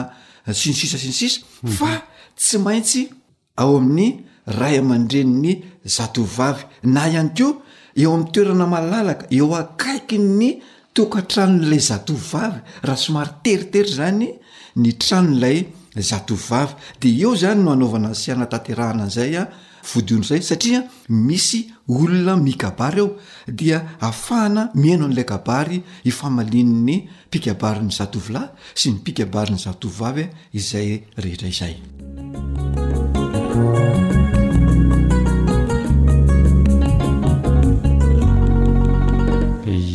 sinosisa 0.51 0.97
sinosisa 0.97 1.41
fa 1.67 2.01
tsy 2.35 2.57
maintsy 2.57 3.09
ao 3.55 3.77
amin'ny 3.77 4.25
ray 4.59 4.77
aman-drenyny 4.77 5.63
zatovavy 5.85 6.63
na 6.83 7.07
ihany 7.07 7.29
ko 7.31 7.61
eo 7.95 8.11
amn'ny 8.13 8.31
toerana 8.33 8.65
malalaka 8.67 9.27
eo 9.31 9.53
akaiky 9.55 10.17
ny 10.19 10.59
tokatranon'lay 10.93 11.79
zatovavy 11.79 12.59
raha 12.83 12.97
somary 12.97 13.31
teritery 13.43 13.89
zany 13.95 14.27
ny 14.75 14.91
trano 14.99 15.29
n'lay 15.31 15.63
zatovavy 15.95 16.73
de 17.01 17.09
eo 17.23 17.35
zany 17.35 17.63
no 17.63 17.71
anaovana 17.71 18.07
ay 18.11 18.15
siana 18.19 18.45
taterahana 18.51 19.03
an'izay 19.07 19.35
a 19.41 19.47
ah, 19.47 19.47
vodiondra 19.91 20.29
zay 20.35 20.41
satria 20.41 20.81
misy 21.09 21.72
olona 21.87 22.35
migabary 22.37 22.99
eo 22.99 23.17
dia 23.47 23.81
ahafahana 24.01 24.71
miaino 24.75 25.05
an'ila 25.05 25.23
gabary 25.23 25.83
ifamalini 26.03 26.73
'ny 26.73 27.09
pikabaryny 27.29 27.91
jatovila 27.91 28.43
sy 28.75 28.89
ny 28.91 28.99
pikabary 29.03 29.51
ny 29.51 29.59
zatovavy 29.59 30.29
izay 30.53 31.03
rehetra 31.17 31.47
izay 31.47 31.77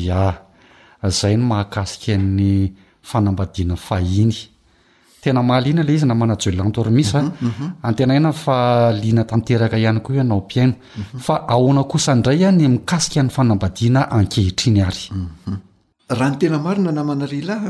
ya 0.04 0.44
zay 1.08 1.36
no 1.36 1.46
mahakasikan'ny 1.46 2.74
fanambadiana 3.00 3.76
fahiny 3.76 4.36
tena 5.22 5.42
mahaliana 5.42 5.82
lay 5.82 5.94
izy 5.96 6.06
namana 6.06 6.36
jolantormisa 6.38 7.22
mhm, 7.22 7.30
mhm. 7.48 7.68
antena 7.82 8.16
ina 8.16 8.32
falina 8.32 9.24
tanteraka 9.24 9.78
ihany 9.78 10.00
ko 10.00 10.12
nao 10.22 10.40
mpiaina 10.40 10.72
mhm. 10.96 11.18
fa 11.18 11.48
ahoana 11.48 11.84
kosa 11.84 12.12
indray 12.14 12.44
any 12.46 12.68
mikasika 12.68 13.20
n'ny 13.22 13.30
fanambadiana 13.30 14.10
ankehitriny 14.10 14.80
aryraha 14.82 16.30
ny 16.30 16.36
tena 16.38 16.58
marina 16.58 16.92
namana 16.92 17.26
lehilah 17.26 17.60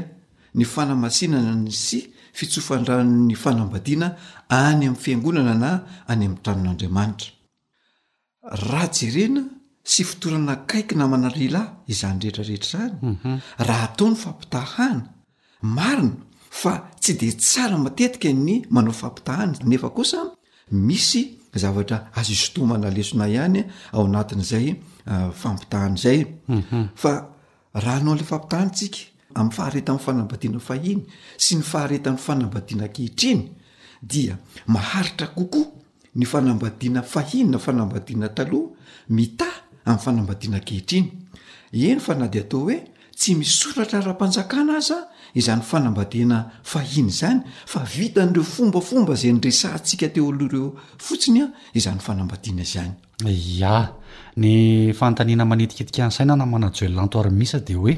ny 0.55 0.65
fanamasinana 0.65 1.53
ny 1.65 1.71
sy 1.87 1.99
fitsofandrano'ny 2.37 3.35
fanambadiana 3.45 4.09
any 4.49 4.87
amin'ny 4.87 4.99
fiangonana 5.03 5.55
na 5.63 5.71
any 6.11 6.25
amin'ny 6.25 6.41
tranon'andriamanitra 6.45 7.29
raha 8.71 8.89
jerena 8.99 9.43
sy 9.85 10.03
fitorana 10.09 10.55
kaiky 10.71 10.95
namana 10.97 11.29
lialahy 11.37 11.69
izany 11.93 12.19
rehetrarehetraany 12.21 12.95
mhm. 13.11 13.33
raha 13.69 13.85
atao 13.91 14.09
ny 14.11 14.17
fampitahana 14.25 15.05
marina 15.77 16.17
fa 16.61 16.73
tsy 17.01 17.13
de 17.21 17.29
tsara 17.33 17.77
matetika 17.85 18.29
ny 18.45 18.57
manao 18.75 18.93
fampitahana 19.03 19.57
nefa 19.69 19.89
kosa 19.97 20.19
misy 20.87 21.42
zavatra 21.59 22.09
azosotomana 22.15 22.89
lesonay 22.91 23.33
ihany 23.35 23.65
ao 23.93 24.07
anatin' 24.07 24.41
izay 24.41 24.73
uh, 25.07 25.31
fampitahana 25.33 25.97
zay 25.97 26.27
mhm. 26.49 26.83
fa 26.95 27.29
raha 27.75 27.97
anao 27.97 28.15
an'la 28.15 28.25
fampitahanantsika 28.25 28.99
amin'ny 29.35 29.53
fahareta 29.57 29.93
amin'y 29.93 30.05
fanambadiana 30.05 30.59
fahiny 30.61 31.03
sy 31.39 31.57
ny 31.59 31.63
faharetany 31.63 32.17
fanambadiana 32.19 32.87
nkehitriny 32.87 33.43
dia 34.03 34.37
maharitra 34.67 35.27
kokoa 35.27 35.69
ny 36.15 36.27
fanambadiana 36.27 37.03
fahiny 37.03 37.51
na 37.51 37.59
fanambadiana 37.59 38.29
taloha 38.29 38.73
mitay 39.09 39.49
amin'ny 39.85 40.03
fanambadiana 40.05 40.61
kehitriny 40.61 41.13
eny 41.73 42.01
fa 42.01 42.15
na 42.15 42.29
de 42.29 42.41
atao 42.41 42.61
hoe 42.61 42.92
tsy 43.17 43.35
misoratra 43.35 44.01
ra-mpanjakana 44.01 44.77
aza 44.79 44.99
a 45.09 45.09
izany 45.35 45.63
fanambadina 45.71 46.39
fahiny 46.63 47.11
zany 47.11 47.43
fa 47.73 47.81
vita 47.95 48.23
an'ireo 48.25 48.45
fombafomba 48.55 49.15
zay 49.21 49.33
nyresahantsika 49.33 50.07
teo 50.15 50.27
aloha 50.33 50.47
ireo 50.49 50.69
fotsiny 51.07 51.41
a 51.43 51.47
izany 51.79 52.01
fanambadiana 52.07 52.63
izyany 52.67 52.95
ya 53.63 53.75
ny 54.37 54.93
fantaniana 54.93 55.45
manitiketikanysaina 55.45 56.37
namana 56.37 56.71
joelanto 56.77 57.21
armisa 57.21 57.61
de 57.61 57.75
hoe 57.75 57.95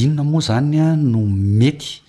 inona 0.00 0.24
moa 0.24 0.40
zany 0.48 0.80
a 0.80 0.96
no 0.96 1.22
mety 1.26 2.02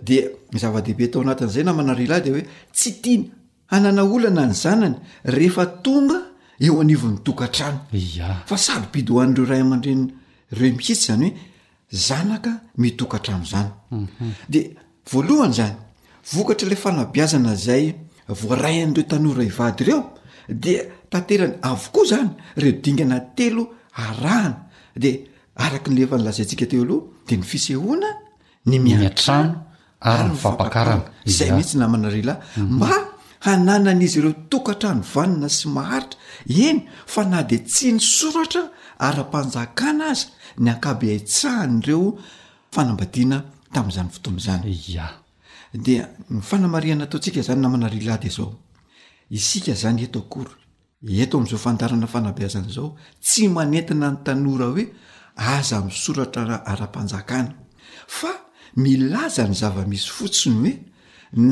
de 0.00 0.18
yzava-dehibe 0.56 1.10
atao 1.12 1.20
anatin'zay 1.28 1.64
namanare 1.68 2.08
lahy 2.08 2.22
de 2.24 2.30
hoe 2.38 2.42
tsy 2.72 2.90
tian 3.04 3.28
hanana 3.74 4.08
olana 4.08 4.48
ny 4.48 4.56
zanany 4.64 4.96
rehefa 5.36 5.68
tonga 5.84 6.18
eo 6.64 6.80
anivon'ny 6.80 7.20
tokantrano 7.28 7.84
a 8.30 8.40
fa 8.48 8.56
sarypidy 8.68 9.12
hoan'reo 9.12 9.48
ray 9.52 9.60
aman-dreny 9.60 10.04
re 10.60 10.72
mihitsy 10.80 11.06
zany 11.12 11.28
hoe 11.36 11.50
ioaanozade 11.92 13.68
mhm. 13.90 14.30
voaohny 15.12 15.52
zany 15.52 15.76
vokatra 16.32 16.68
lay 16.68 16.76
fanabiazana 16.76 17.54
zay 17.56 17.94
vorayan'reo 18.28 19.04
tanora 19.08 19.42
ivady 19.44 19.84
reo 19.84 20.00
de 20.48 20.74
tanterany 21.10 21.54
avokoa 21.62 22.04
zany 22.10 22.30
reo 22.56 22.72
dingana 22.84 23.20
telo 23.36 23.64
arahna 24.04 24.64
de 24.96 25.10
arak 25.56 25.88
ny 25.88 25.98
lefa 26.00 26.16
nylazaytsika 26.16 26.66
teo 26.70 26.82
aloha 26.82 27.06
de 27.28 27.36
ny 27.36 27.42
fisehona 27.50 28.06
ny 28.66 28.74
itaayzay 28.76 31.50
ihitsynaa 31.50 31.88
mhm. 31.88 32.32
mba 32.76 32.90
hananan'izy 33.44 34.18
ireo 34.18 34.34
tokatrano 34.48 35.02
vanina 35.14 35.48
sy 35.48 35.68
maharitra 35.68 36.18
iny 36.66 36.78
fa 37.12 37.22
na 37.24 37.42
de 37.42 37.56
tsy 37.58 37.92
ny 37.92 38.00
soratra 38.00 38.62
ara-panjakana 38.98 40.10
aza 40.12 40.26
ny 40.58 40.70
akabe 40.70 41.08
aitsahany 41.12 41.80
reo 41.86 42.18
fanambadiana 42.74 43.38
tamin'izany 43.74 44.08
fotoanazany 44.10 44.68
a 45.04 45.10
da 45.84 45.96
ny 46.30 46.40
fanamariana 46.48 47.04
ataontsika 47.04 47.40
zany 47.46 47.60
namanaralad 47.62 48.24
zaoisika 48.36 49.72
zany 49.82 50.00
etoko 50.06 50.40
eto 51.22 51.34
am'zao 51.40 51.58
fandarana 51.64 52.06
fanabeazana 52.14 52.68
zao 52.76 52.96
tsy 53.24 53.48
manentina 53.56 54.06
ny 54.12 54.18
tanora 54.26 54.66
hoe 54.74 54.84
aza 55.36 55.80
misoratra 55.80 56.62
ara-panjakana 56.66 57.54
fa 58.06 58.30
milaza 58.76 59.48
ny 59.48 59.54
zava-misy 59.54 60.08
fotsiny 60.16 60.56
hoe 60.60 60.74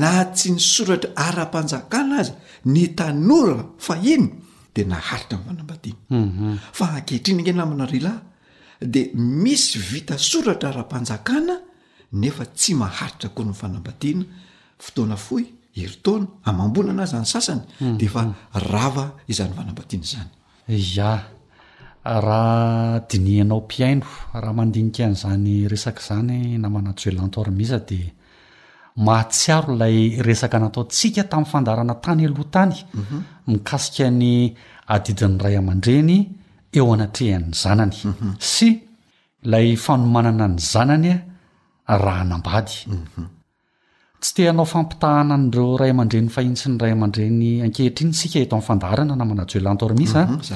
na 0.01 0.12
tsy 0.34 0.49
ny 0.55 0.61
soratra 0.61 1.11
ara-panjakana 1.16 2.14
azy 2.20 2.32
ny 2.64 2.82
tanora 2.99 3.64
fa 3.78 3.95
iny 4.12 4.26
de 4.75 4.85
naharitra 4.85 5.39
min' 5.39 5.47
fanambadiana 5.47 5.99
mhm. 6.09 6.59
fa 6.79 6.87
akehitrina 6.99 7.43
ne 7.47 7.53
namana 7.59 7.85
rialahy 7.87 8.21
de 8.93 9.03
misy 9.43 9.79
vita 9.91 10.14
soratra 10.29 10.71
ra-panjakana 10.77 11.57
nefa 12.21 12.45
tsy 12.59 12.73
maharitra 12.83 13.29
ko 13.37 13.41
ny 13.43 13.49
nyfanambadiana 13.51 14.25
fotoana 14.85 15.16
fohy 15.27 15.45
heritaona 15.79 16.27
amambona 16.51 16.91
anazy 16.95 17.16
any 17.21 17.27
sasany 17.35 17.62
mhm. 17.81 17.97
de 18.01 18.07
fa 18.14 18.23
rava 18.73 19.07
izany 19.33 19.53
fanambadiana 19.59 20.07
zany 20.12 20.31
ya 20.97 21.12
raha 22.05 23.01
dinianao 23.11 23.61
mpiaino 23.66 24.07
raha 24.43 24.53
mandinika 24.59 25.03
an'izany 25.07 25.51
resaka 25.73 26.01
zany 26.09 26.59
namana 26.64 26.91
joelantormiza 26.99 27.79
di 27.91 28.01
mahatsialayek 28.97 30.53
nataotsika 30.64 31.24
tami'nyfandaana 31.30 31.95
tany 32.05 32.22
aohtany 32.26 32.74
mikaika 33.47 34.11
mhm. 34.11 34.20
nyadidin'nyray 34.20 35.57
ama-drey 35.57 36.03
eoahan'nyoanhaatsy 36.74 38.70
tenao 44.36 44.64
fampitahaa 44.72 45.28
anreo 45.34 45.76
ray 45.80 45.91
ama-dreny 45.95 46.28
fahins 46.34 46.66
nyray 46.68 46.93
aareny 46.93 47.62
akehitrinska 47.66 48.43
to 48.51 48.57
amyfandaana 48.57 49.14
namanaoelantoiaytsy 49.20 50.51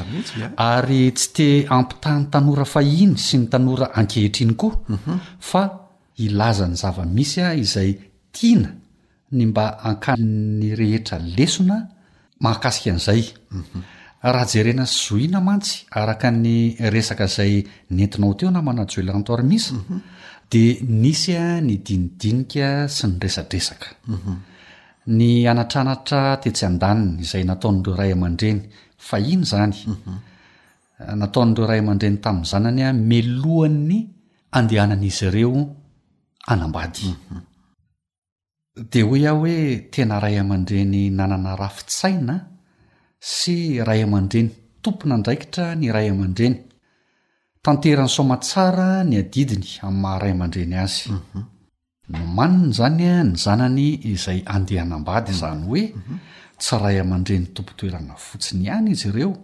t 1.37 1.47
ampitahan'nytanoahiy 1.78 3.07
sy 3.26 3.37
ny 3.39 3.47
to 3.47 3.85
akehitriyaa 4.01 4.72
mhm. 4.89 5.68
ilaza 6.26 6.66
ny 6.68 6.74
zavamisya 6.82 7.49
ah, 7.51 7.55
izay 7.64 7.93
tiana 8.35 8.70
ny 9.35 9.45
mba 9.49 9.66
akany 9.91 10.74
rehetra 10.80 11.16
lesona 11.37 11.76
mahakasika 12.43 12.91
an'izay 12.93 13.22
mhm. 13.51 13.80
raha 14.35 14.47
jerena 14.53 14.85
sy 14.87 14.99
zohina 15.07 15.41
mantsy 15.49 15.74
araka 15.99 16.28
ny 16.45 16.55
resaka 16.95 17.26
zay 17.37 17.53
nentinao 17.97 18.35
teo 18.39 18.51
na 18.51 18.61
manajy 18.66 18.99
elantoarmisa 19.03 19.74
mhm. 19.74 19.99
di 20.51 20.62
nisy 21.03 21.32
a 21.47 21.47
ny 21.66 21.74
dinidinika 21.87 22.68
sy 22.97 23.05
ny 23.09 23.16
resadresaka 23.24 23.89
mhm. 24.14 24.32
ny 25.16 25.26
anatranatra 25.53 26.20
tetsyan-daniny 26.43 27.22
izay 27.24 27.45
nataon'reo 27.49 27.95
ray 28.01 28.12
aman-dreny 28.16 28.61
fa 29.09 29.16
iny 29.32 29.45
zany 29.51 29.76
nataon'reo 31.20 31.64
ray 31.70 31.80
aman-dreny 31.82 32.18
tamin'ny 32.24 32.49
zananya 32.53 32.89
melohan 33.11 33.74
ny 33.91 33.99
andehanan'izy 34.57 35.24
ireo 35.26 35.53
anambady 36.53 37.07
dia 38.75 39.07
hoy 39.07 39.27
ah 39.27 39.35
hoe 39.39 39.77
tena 39.91 40.18
ray 40.20 40.35
aman-dreny 40.43 41.11
nanana 41.14 41.55
rafitsaina 41.57 42.47
sy 43.22 43.79
ray 43.85 44.03
aman-dreny 44.03 44.51
tomponandraikitra 44.83 45.75
ny 45.79 45.93
ray 45.95 46.11
aman-dreny 46.11 46.59
tanteran'ny 47.62 48.11
somatsara 48.11 49.05
ny 49.07 49.16
adidiny 49.22 49.79
amin'nymaharay 49.79 50.33
aman-dreny 50.35 50.75
azy 50.77 51.07
mhm. 51.12 51.43
no 52.11 52.18
maniny 52.35 52.72
zanya 52.75 53.14
ny 53.25 53.33
zanany 53.39 53.89
izay 54.11 54.43
andeanambady 54.47 55.31
zany 55.33 55.66
hoe 55.70 55.93
mhm. 55.95 56.14
tsy 56.59 56.75
ray 56.83 56.99
aman-dreny 57.01 57.47
tompo 57.55 57.72
toerana 57.79 58.14
fotsiny 58.18 58.64
ihany 58.66 58.91
izy 58.91 59.07
ireo 59.14 59.37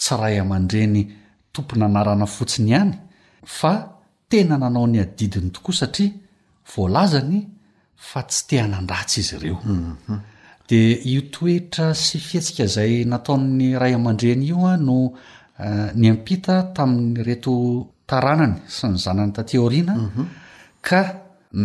tsy 0.00 0.16
ray 0.16 0.40
aman-dreny 0.40 1.12
tomponanarana 1.52 2.24
fotsiny 2.26 2.70
ihany 2.72 2.96
fa 3.44 3.90
tena 4.32 4.56
nanao 4.58 4.86
ny 4.88 4.96
adidiny 5.00 5.50
tokoa 5.52 5.74
satria 5.76 6.12
voalazany 6.74 7.51
fa 8.10 8.22
tsy 8.28 8.42
teanandratsy 8.50 9.20
izy 9.22 9.34
ireo 9.38 9.58
mhm. 9.64 10.20
dea 10.68 10.98
io 11.12 11.22
toetra 11.34 11.88
sy 12.04 12.18
fihetsika 12.26 12.66
zay 12.76 13.02
nataon'ny 13.12 13.68
ray 13.80 13.94
aman-dreny 13.98 14.42
io 14.50 14.66
a 14.72 14.74
no 14.88 14.98
eh, 15.64 15.88
ny 15.98 16.06
ampita 16.12 16.56
tamin'ny 16.76 17.20
reto 17.28 17.54
taranany 18.08 18.56
sy 18.76 18.88
ny 18.92 18.98
zanany 19.04 19.32
tateoriana 19.36 19.94
mhm. 20.06 20.24
ka 20.86 21.02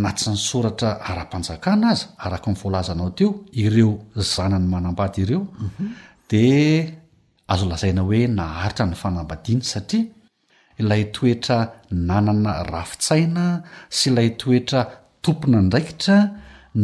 na 0.02 0.10
tsy 0.18 0.30
nysoratra 0.36 0.90
ara-panjakana 1.10 1.88
aza 1.96 2.08
araky 2.26 2.50
nyvoalazanao 2.52 3.10
teo 3.20 3.32
ireo 3.66 3.92
zanany 4.34 4.68
manambady 4.74 5.20
ireo 5.26 5.42
mhm. 5.66 5.86
di 6.30 6.44
azo 7.54 7.66
lazaina 7.72 8.02
hoe 8.08 8.22
naharitra 8.38 8.86
ny 8.86 8.96
fanambadiany 9.02 9.62
satria 9.72 10.06
ilay 10.82 11.04
toetra 11.16 11.58
nanana 12.08 12.52
rafitsaina 12.72 13.44
sy 13.98 14.06
ilay 14.10 14.30
toetra 14.42 14.82
tompona 15.28 15.60
ndraikitra 15.62 16.18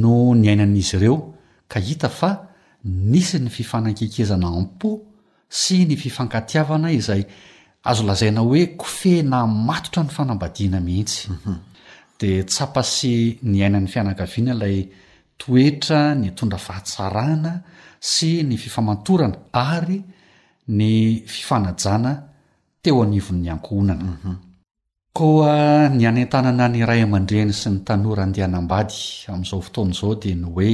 no 0.03 0.33
ny 0.35 0.49
ainan'izy 0.51 0.97
ireo 0.97 1.15
ka 1.71 1.79
hita 1.79 2.09
fa 2.11 2.31
nisy 2.83 3.37
ny 3.39 3.47
fifanan-kekezana 3.49 4.47
ampo 4.59 4.91
sy 5.47 5.83
ny 5.87 5.95
fifankatiavana 5.95 6.91
izay 6.91 7.23
azo 7.87 8.03
lazaina 8.03 8.41
hoe 8.43 8.65
kofehna 8.75 9.47
matotra 9.47 10.03
ny 10.03 10.11
fanambadiana 10.11 10.79
mihitsy 10.83 11.29
mhm. 11.31 11.55
dia 12.19 12.43
tsapa 12.43 12.83
sy 12.83 13.37
ny 13.47 13.63
ainan'ny 13.63 13.87
fianakaviana 13.87 14.51
ilay 14.53 14.89
toetra 15.39 16.11
ny 16.19 16.31
tondra 16.35 16.59
fahatsarahna 16.59 17.53
sy 17.99 18.41
ny 18.43 18.57
fifamantorana 18.59 19.37
ary 19.53 19.99
ny 20.67 21.23
fifanajana 21.25 22.11
teo 22.83 23.01
anivon'ny 23.07 23.47
ankohonana 23.55 24.03
mhm. 24.11 24.35
koa 25.13 25.89
ny 25.93 26.09
anentanana 26.09 26.65
ny 26.73 26.81
ray 26.81 27.05
aman-dreny 27.05 27.53
sy 27.53 27.69
ny 27.69 27.77
tanora 27.85 28.25
andehanambady 28.25 28.97
amn'izao 29.29 29.61
fotoana 29.65 29.93
izao 29.93 30.13
dia 30.23 30.33
ny 30.41 30.47
hoe 30.53 30.73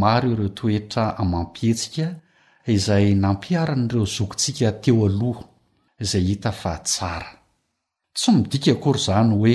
maro 0.00 0.28
ireo 0.34 0.50
toetra 0.58 1.04
amampihetsika 1.22 2.06
izay 2.74 3.06
nampiarin' 3.22 3.86
ireo 3.90 4.06
zokotsika 4.16 4.68
teo 4.82 5.06
aloha 5.10 5.42
izay 6.02 6.22
hita 6.30 6.52
fa 6.60 6.72
tsara 6.86 7.30
tsy 8.16 8.28
midika 8.36 8.70
akory 8.78 9.00
zany 9.06 9.32
hoe 9.40 9.54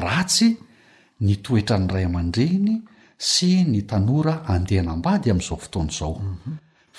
ratsy 0.00 0.48
ny 1.24 1.32
toetra 1.44 1.76
ny 1.82 1.86
ray 1.94 2.04
aman-dreny 2.10 2.74
sy 3.32 3.48
ny 3.72 3.80
tanora 3.90 4.34
andehanambady 4.52 5.26
amin'izao 5.30 5.58
fotoana 5.62 5.90
izao 5.94 6.16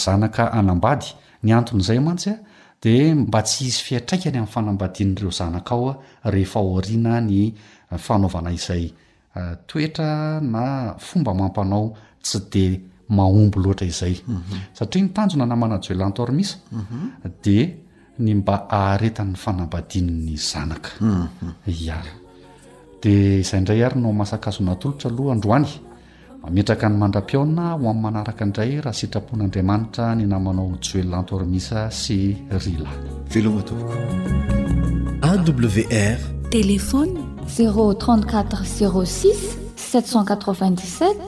zanak 0.04 0.40
anambady 0.40 1.06
ny 1.44 1.52
aton'zay 1.58 2.00
mantsya 2.00 2.36
de 2.82 3.14
mba 3.14 3.42
tsy 3.44 3.64
hizy 3.66 3.84
fiatraikany 3.86 4.38
amn'ny 4.38 4.52
fanambadinreo 4.54 5.32
zanaka 5.32 5.72
ao 5.76 5.90
a 5.92 5.94
rehefa 6.32 6.60
orina 6.60 7.22
ny 7.22 7.54
fanaovana 7.98 8.52
izay 8.52 8.94
Eh, 9.30 9.56
toetra 9.70 10.42
na 10.42 10.96
fomba 10.98 11.34
mampanao 11.36 11.94
tsy 12.24 12.38
dea 12.50 12.80
mahombo 13.10 13.60
loatra 13.62 13.86
izay 13.86 14.16
mhm. 14.26 14.58
satria 14.74 15.04
ny 15.04 15.10
tanjona 15.14 15.46
namana 15.46 15.78
joellntormisa 15.78 16.58
mhm. 16.72 17.12
de 17.44 17.58
ny 18.26 18.34
mba 18.42 18.66
aharetan'ny 18.70 19.36
fanambadin'ny 19.38 20.34
zanaka 20.36 20.90
mhm. 21.00 21.62
ad 22.98 23.04
zandray 23.46 23.84
ary 23.86 24.00
no 24.02 24.10
mahasakazonatolotra 24.18 25.12
aloha 25.12 25.32
androany 25.36 25.70
mametraka 26.42 26.90
ny 26.90 26.96
mandra-piona 26.98 27.78
ho 27.78 27.86
amin'ny 27.86 28.02
manaraka 28.02 28.44
indray 28.48 28.82
raha 28.86 28.94
sitrapon'andriamanitra 29.00 30.08
ny 30.18 30.26
namanao 30.26 30.72
joellantormisa 30.82 31.92
sy 32.02 32.18
ryla 32.64 32.90
elok 33.38 33.74
awr 35.30 36.20
téô 36.52 37.06
ze3406 37.58 39.26
797 39.76 39.78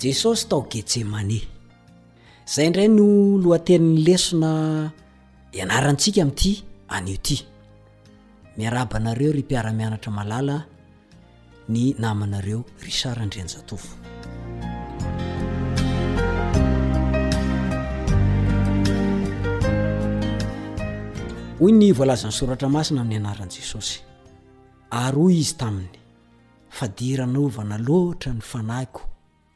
jesosy 0.00 0.44
tao 0.48 0.60
getsemane 0.70 1.38
zay 2.54 2.66
ndray 2.70 2.88
no 2.98 3.04
loateniny 3.44 3.98
lesona 4.06 4.50
ianarantsika 5.58 6.22
amin'ity 6.24 6.52
anio 6.96 7.14
ity 7.18 7.36
miarabanareo 8.56 9.30
ry 9.36 9.42
mpiara-mianatra 9.46 10.10
malala 10.18 10.56
ny 11.72 11.80
namanareo 12.02 12.60
rysara 12.84 13.22
ndrinjatovo 13.26 13.88
hoy 21.60 21.72
ny 21.80 21.88
voalazany 21.98 22.32
soratra 22.38 22.68
masina 22.76 23.00
amin'ny 23.02 23.18
anaran' 23.22 23.52
jesosy 23.58 23.94
ary 25.02 25.18
hoy 25.22 25.34
izy 25.42 25.54
taminy 25.60 25.98
fadiranovana 26.76 27.76
loatra 27.88 28.30
ny 28.36 28.42
fanahiko 28.50 29.02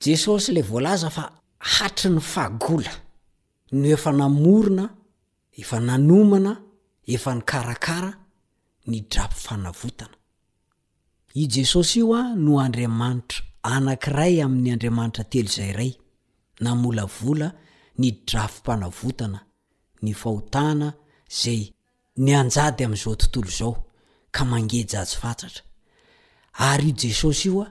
jesosy 0.00 0.52
le 0.52 0.62
voalaza 0.62 1.10
fa 1.10 1.30
hatry 1.58 2.10
ny 2.10 2.20
fagola 2.20 2.90
no 3.72 3.88
efa 3.88 4.12
namorona 4.12 4.90
efa 5.52 5.80
nanomana 5.80 6.62
efa 7.06 7.34
ny 7.34 7.40
karakara 7.42 8.14
ny 8.86 9.00
drafofanavotana 9.10 10.14
i 11.34 11.46
jesosy 11.46 11.98
io 12.00 12.14
a 12.14 12.34
no 12.36 12.58
andriamanitra 12.60 13.42
anankiray 13.62 14.42
amin'ny 14.44 14.72
andriamanitra 14.72 15.24
telo 15.24 15.44
izay 15.44 15.72
ray 15.72 15.92
namolavola 16.60 17.52
ny 17.98 18.10
drafompanavotana 18.26 19.40
ny 20.02 20.14
fahotana 20.14 20.94
zay 21.42 21.72
ny 22.16 22.34
anjady 22.36 22.84
amin'izao 22.84 23.14
tontolo 23.16 23.48
izao 23.48 23.84
ka 24.30 24.44
mangejazy 24.44 25.16
fatsatra 25.16 25.62
ary 26.52 26.88
i 26.88 26.92
jesosy 27.06 27.48
ioa 27.48 27.70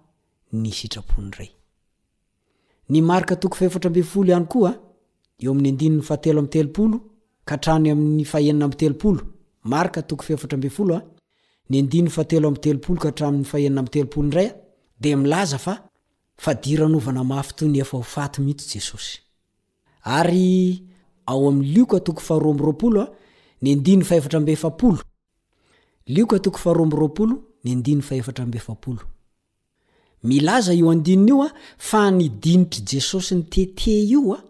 nytrpoayny 0.53 1.51
marka 3.01 3.35
toko 3.39 3.55
faefatra 3.55 3.89
mbefolo 3.89 4.29
iany 4.31 4.45
koa 4.53 4.71
eo 5.43 5.51
am'y 5.53 5.69
adiny 5.73 5.99
ateloamteoolo 6.15 6.97
karany 7.47 7.87
any 7.91 8.25
faenina 8.31 8.67
mteoooo 8.67 9.17
erteoteo 9.71 11.01
ay 13.57 13.65
enateloooay 13.71 14.47
a 16.45 16.55
iaovnamaftony 16.63 17.77
efa 17.85 17.95
ofaty 18.03 18.37
miity 18.45 18.63
esostoko 18.77 20.23
hroaby 22.39 22.63
rolo 22.83 23.01
ah, 23.03 23.09
ny 23.61 23.73
andiny 23.73 24.03
faefatra 28.09 28.45
mbeefapolo 28.49 29.01
milaza 30.23 30.71
io 30.73 30.89
andinina 30.89 31.27
io 31.35 31.41
a 31.43 31.51
fa 31.77 32.09
nydinitra 32.11 32.81
jesosy 32.85 33.35
ny 33.35 33.43
tete 33.49 33.89
io 33.91 34.33
a 34.33 34.43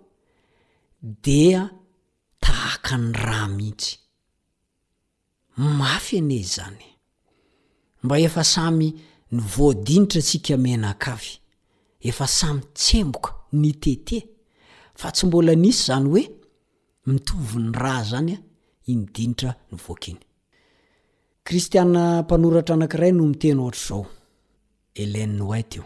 dia 1.01 1.69
tahaka 2.39 2.97
ny 2.97 3.11
raha 3.13 3.47
mihitsy 3.47 3.97
mafy 5.55 6.17
anezy 6.17 6.47
zany 6.55 6.85
mba 8.03 8.19
efa 8.19 8.43
samy 8.43 8.93
nyvoadinitra 9.31 10.21
tsika 10.21 10.57
meinakavy 10.57 11.31
efa 12.09 12.27
samy 12.27 12.61
tsemboka 12.73 13.31
ny 13.61 13.71
tete 13.83 14.17
fa 14.99 15.11
tsy 15.11 15.25
mbola 15.25 15.53
nisy 15.55 15.83
zany 15.87 16.07
hoe 16.09 16.23
mitovyny 17.05 17.71
raha 17.73 18.03
zany 18.03 18.31
a 18.33 18.37
inidinitra 18.91 19.51
ny 19.71 19.77
voakiny 19.77 20.19
kristiana 21.43 22.21
mpanoratra 22.21 22.75
anakiray 22.75 23.11
no 23.11 23.23
mitena 23.27 23.61
ohatr' 23.61 23.87
zao 23.87 24.05
elene 24.95 25.33
n 25.37 25.41
wait 25.41 25.75
io 25.77 25.83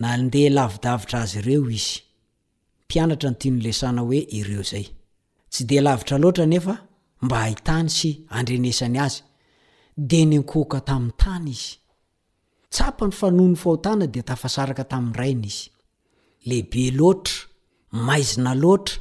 na 0.00 0.10
ndeha 0.24 0.50
lavidavitra 0.56 1.16
azy 1.22 1.38
ireo 1.42 1.62
izy 1.78 1.94
pianatra 2.88 3.28
ny 3.30 3.36
tiano 3.40 3.58
lesana 3.64 4.00
hoe 4.06 4.18
ireo 4.38 4.62
zay 4.70 4.86
tsy 5.52 5.62
de 5.68 5.78
lavitra 5.86 6.16
loatra 6.22 6.44
nefa 6.52 6.74
mba 7.24 7.36
hahitany 7.42 7.88
sy 7.96 8.10
andrenesany 8.36 8.96
azy 9.06 9.22
de 10.10 10.18
nyankohka 10.30 10.78
tami'ny 10.88 11.14
tany 11.22 11.46
izy 11.54 11.72
tsapa 12.74 13.04
ny 13.08 13.12
fanoa 13.20 13.48
ny 13.52 13.56
fahotana 13.62 14.04
de 14.14 14.20
tafasaraka 14.28 14.84
tamin'n 14.92 15.14
raina 15.20 15.46
izy 15.52 15.66
lehibe 16.48 16.82
loatra 16.98 17.36
maizina 18.06 18.52
loatra 18.62 18.96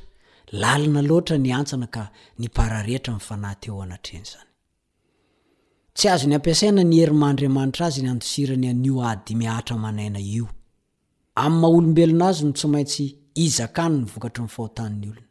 lalina 0.62 1.02
loatra 1.10 1.36
ny 1.44 1.50
antsana 1.58 1.88
ka 1.96 2.04
nipararehatra 2.42 3.12
mifanay 3.18 3.56
teo 3.62 3.78
anatreny 3.86 4.26
zany 4.32 4.52
tsy 5.98 6.08
azo 6.14 6.28
ny 6.30 6.36
ampiasaina 6.40 6.84
ny 6.90 6.96
herimaandriamanitra 7.02 7.84
azy 7.90 8.02
ny 8.06 8.10
antosirany 8.14 8.66
anio 8.72 8.96
adimihatra 9.12 9.76
manaina 9.86 10.20
io 10.38 10.46
amn'ny 11.44 11.60
maolombelona 11.64 12.26
azy 12.32 12.44
ny 12.48 12.54
tsy 12.58 12.68
maintsy 12.74 13.06
izakany 13.46 13.96
ny 13.96 14.04
vokatry 14.14 14.44
nfahotan'ny 14.48 15.04
olona 15.10 15.26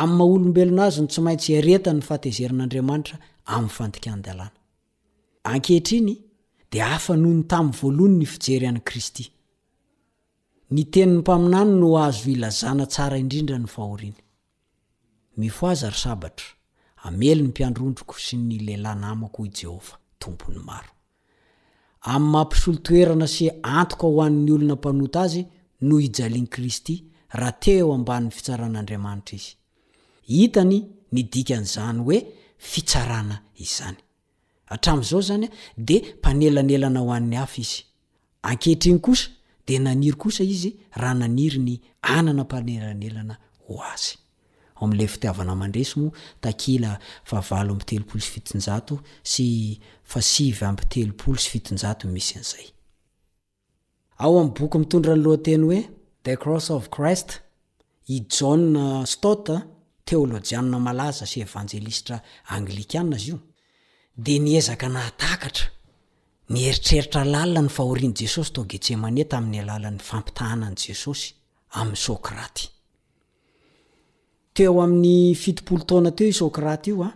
amn'nymaolombelona 0.00 0.82
azy 0.88 1.00
ny 1.04 1.08
tsy 1.12 1.20
maintsy 1.26 1.50
aretanny 1.60 2.02
fatezern'andramatra 2.08 3.16
amn'nfaniknd 3.54 4.24
ankehitriny 5.52 6.10
dia 6.72 6.86
afa 6.98 7.14
noho 7.22 7.34
ny 7.38 7.44
tamn 7.52 7.70
voaloany 7.80 8.14
ny 8.20 8.26
fijery 8.32 8.66
an' 8.70 8.80
kristy 8.88 9.24
ny 10.74 10.82
tenin'ny 10.92 11.20
mpaminany 11.22 11.72
no 11.80 11.88
azo 12.06 12.24
ilazana 12.34 12.84
tsara 12.94 13.16
indrindra 13.22 13.56
ny 13.62 13.68
fahoriany 13.74 14.18
mifoazarysabatra 15.40 16.48
amely 17.08 17.40
ny 17.42 17.48
mpiandroondriko 17.50 18.16
sy 18.20 18.36
ny 18.40 18.56
lehilay 18.66 18.96
namako 19.00 19.40
i 19.48 19.52
jehovah 19.58 19.96
tompony 20.22 20.58
maro 20.68 20.92
amin'ny 22.12 22.32
mampisolo 22.34 22.78
toerana 22.86 23.26
sy 23.34 23.44
antoka 23.78 24.06
ho 24.10 24.16
an'ny 24.26 24.50
olona 24.54 24.74
mpanota 24.80 25.18
azy 25.28 25.42
no 25.86 25.94
hijaliany 26.02 26.48
kristy 26.54 26.94
raha 27.38 27.52
teo 27.62 27.76
eo 27.86 27.90
amban'ny 27.98 28.30
fitsaran'andriamanitra 28.36 29.38
izy 29.40 29.52
hitany 30.32 30.78
ny 31.14 31.20
dikan'izany 31.32 31.98
hoe 32.04 32.18
fitsarana 32.70 33.36
izany 33.64 33.98
atramn'izao 34.74 35.22
zanya 35.28 35.48
de 35.88 35.96
mpanelanelana 36.18 36.98
ho 37.04 37.10
an'ny 37.18 37.36
hafa 37.40 37.58
izy 37.64 37.78
ankehtriny 38.48 39.00
kosa 39.06 39.26
de 39.66 39.74
naniry 39.84 40.16
kosa 40.24 40.42
izy 40.54 40.70
raha 41.00 41.14
naniry 41.22 41.58
ny 41.66 41.72
anana 42.16 42.42
mpanelanelana 42.46 43.34
ho 43.66 43.74
azy 43.94 44.14
l 44.88 45.08
fitiaanamandresy 45.12 45.94
mo 46.00 46.10
taite 46.40 46.74
eo'y 54.20 54.48
boky 54.56 54.78
mitondrany 54.82 55.22
lohanteny 55.24 55.64
hoe 55.68 55.80
the 56.26 56.34
cross 56.44 56.70
of 56.70 56.88
christ 56.96 57.28
i 58.06 58.16
john 58.40 58.62
stot 59.14 59.46
teolôjianna 60.08 60.78
malaza 60.86 61.24
sy 61.30 61.38
evangelistra 61.46 62.16
anglikaa 62.54 63.04
zy 63.22 63.28
io 63.32 63.38
de 64.24 64.34
niezaka 64.46 64.86
nahatakatra 64.94 65.66
nieritreritra 66.52 67.22
lalna 67.32 67.60
ny 67.62 67.68
fahorian' 67.76 68.14
jesosy 68.20 68.52
to 68.56 68.62
getsemania 68.72 69.24
tamin'ny 69.32 69.60
alalany 69.62 69.98
fampitahanan' 70.08 70.76
jesosy 70.84 71.28
a'sor 71.78 72.18
teo 74.60 74.76
amin'ny 74.84 75.34
fitipolo 75.42 75.82
taona 75.88 76.10
teo 76.18 76.28
ioratioa 76.28 77.06
ah. 77.06 77.14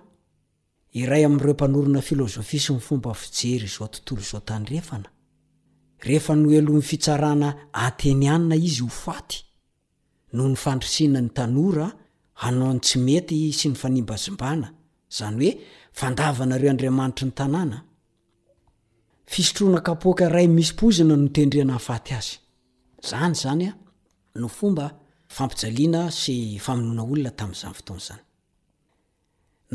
iray 1.00 1.24
amireopanona 1.28 2.00
fi 2.00 2.16
sy 2.58 2.70
nyfombaeyooina 2.72 3.64
izy 8.68 8.82
ho 8.82 8.88
faty 9.04 9.38
no 10.36 10.48
ny 10.48 10.56
fandrisina 10.64 11.20
ny 11.20 11.28
tanora 11.36 11.88
anao 12.46 12.72
ny 12.74 12.80
tsy 12.84 12.98
mety 13.08 13.38
sy 13.58 13.68
ny 13.72 13.76
fanimbaimbana 13.82 14.68
zany 15.18 15.36
oe 15.36 15.58
ndavanareo 16.12 16.70
admanitr 16.74 17.24
nnnotroayn 17.28 17.80
y 21.60 21.62
zany 23.10 23.34
zany 23.42 23.64
a 23.64 23.68
ah, 23.72 23.76
no 24.40 24.48
fomba 24.48 24.86
fampijaliana 25.36 26.02
sy 26.20 26.36
famonoana 26.64 27.02
olona 27.12 27.30
tami'izany 27.38 27.74
fotoana 27.78 28.00
zany 28.08 28.20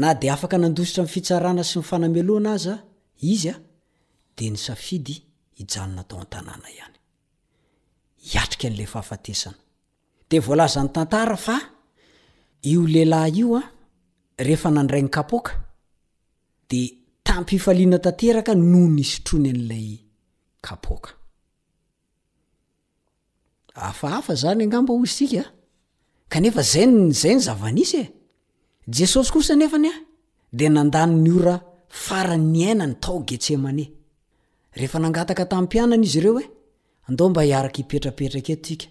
na 0.01 0.09
de 0.19 0.27
afaka 0.35 0.57
nandositra 0.63 1.01
m 1.05 1.09
fitsarana 1.13 1.63
sy 1.69 1.77
nyfanameloana 1.81 2.49
azaa 2.57 2.77
izy 3.31 3.49
a 3.51 3.55
de 4.37 4.45
ny 4.53 4.57
safidy 4.65 5.15
ijanonatao 5.61 6.17
an-tanàna 6.23 6.67
ihany 6.75 6.95
hiatrika 8.29 8.65
an'lay 8.71 8.87
fahafatesana 8.93 9.59
de 10.29 10.37
volazany 10.47 10.89
tantara 10.95 11.35
fa 11.45 11.57
io 12.71 12.81
lehilahy 12.93 13.33
io 13.41 13.57
a 13.57 13.63
rehefa 14.45 14.69
nandrayi 14.75 15.03
ny 15.05 15.11
kapoka 15.17 15.51
de 16.69 16.81
tampifaliana 17.27 17.97
tanteraka 18.05 18.53
noho 18.71 18.87
nisotrony 18.97 19.47
an'ilay 19.53 19.89
kapoka 20.67 21.11
afahafa 23.87 24.33
zany 24.41 24.63
angamba 24.63 24.91
ozy 24.93 25.11
sikaa 25.17 25.45
kanefa 26.33 26.61
zay 26.71 26.87
zay 27.21 27.35
ny 27.35 27.41
zavanisy 27.47 27.97
e 28.03 28.13
jesosy 28.95 29.31
kosa 29.33 29.55
nefany 29.55 29.87
a 29.87 29.91
e, 29.95 30.05
de 30.57 30.67
nandany 30.69 31.13
ny 31.23 31.31
ora 31.39 31.55
fara 31.87 32.35
ny 32.37 32.61
aina 32.69 32.85
ny 32.89 32.95
tao 33.01 33.17
geseman 33.27 33.79
rehefa 34.77 34.99
nangataka 34.99 35.45
tam'y 35.49 35.63
mpianany 35.65 36.03
izy 36.07 36.17
ireo 36.19 36.39
e 36.43 36.49
admba 37.07 37.41
hiaraka 37.47 37.79
ipetrapetraka 37.83 38.51
etaei 38.53 38.87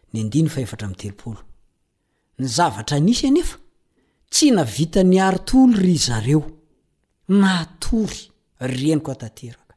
tny 0.10 1.36
zavatra 2.42 2.98
anisy 2.98 3.28
anefa 3.28 3.58
tsy 4.32 4.52
navita 4.52 5.04
ny 5.04 5.18
aritoly 5.20 5.76
ry 5.82 5.96
zareo 5.98 6.42
natory 7.36 8.20
reniko 8.64 9.12
atanteraka 9.12 9.76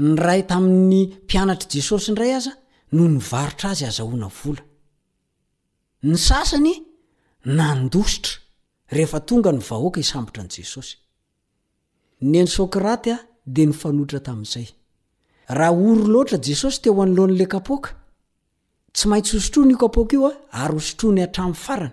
ny 0.00 0.14
ray 0.26 0.42
tamin'ny 0.48 1.00
mpianatr'i 1.24 1.76
jesosy 1.80 2.08
indray 2.10 2.32
aza 2.38 2.52
no 2.92 3.02
nyvarotra 3.14 3.66
azy 3.76 3.84
azahoana 3.90 4.28
vola 4.38 4.64
ny 6.08 6.16
sasany 6.28 6.72
nandositra 7.58 8.34
rehefa 8.94 9.20
tonga 9.28 9.50
ny 9.56 9.60
vahoaka 9.68 9.98
hisambotra 10.02 10.42
an' 10.42 10.52
jesosy 10.56 10.96
ny 12.28 12.34
ensokraty 12.42 13.12
di 13.54 13.62
nfanotra 13.72 14.18
tai'zay 14.26 14.68
raha 15.56 15.74
oro 15.88 16.04
loatra 16.14 16.38
jesosy 16.48 16.80
teo 16.82 17.04
nloanle 17.06 17.44
tsy 18.98 19.06
maintsy 19.08 19.36
hositroany 19.36 19.72
ikapoka 19.72 20.14
io 20.16 20.26
a 20.26 20.32
ary 20.64 20.74
hositrony 20.74 21.20
atramin'ny 21.22 21.54
farany 21.64 21.92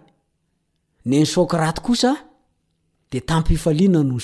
ny 1.06 1.16
nysokrato 1.20 1.82
kosa 1.88 2.12
de 3.12 3.20
tamaiana 3.28 4.02
ny 4.04 4.20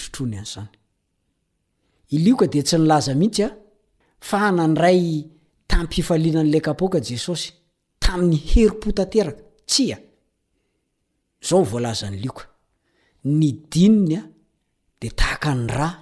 horonyiyanay 4.24 5.02
tampialiana 5.72 6.44
nylekaoka 6.44 7.00
jesosy 7.08 7.50
tamin'ny 8.04 8.36
heripotateraka 8.36 9.44
adra 15.42 15.98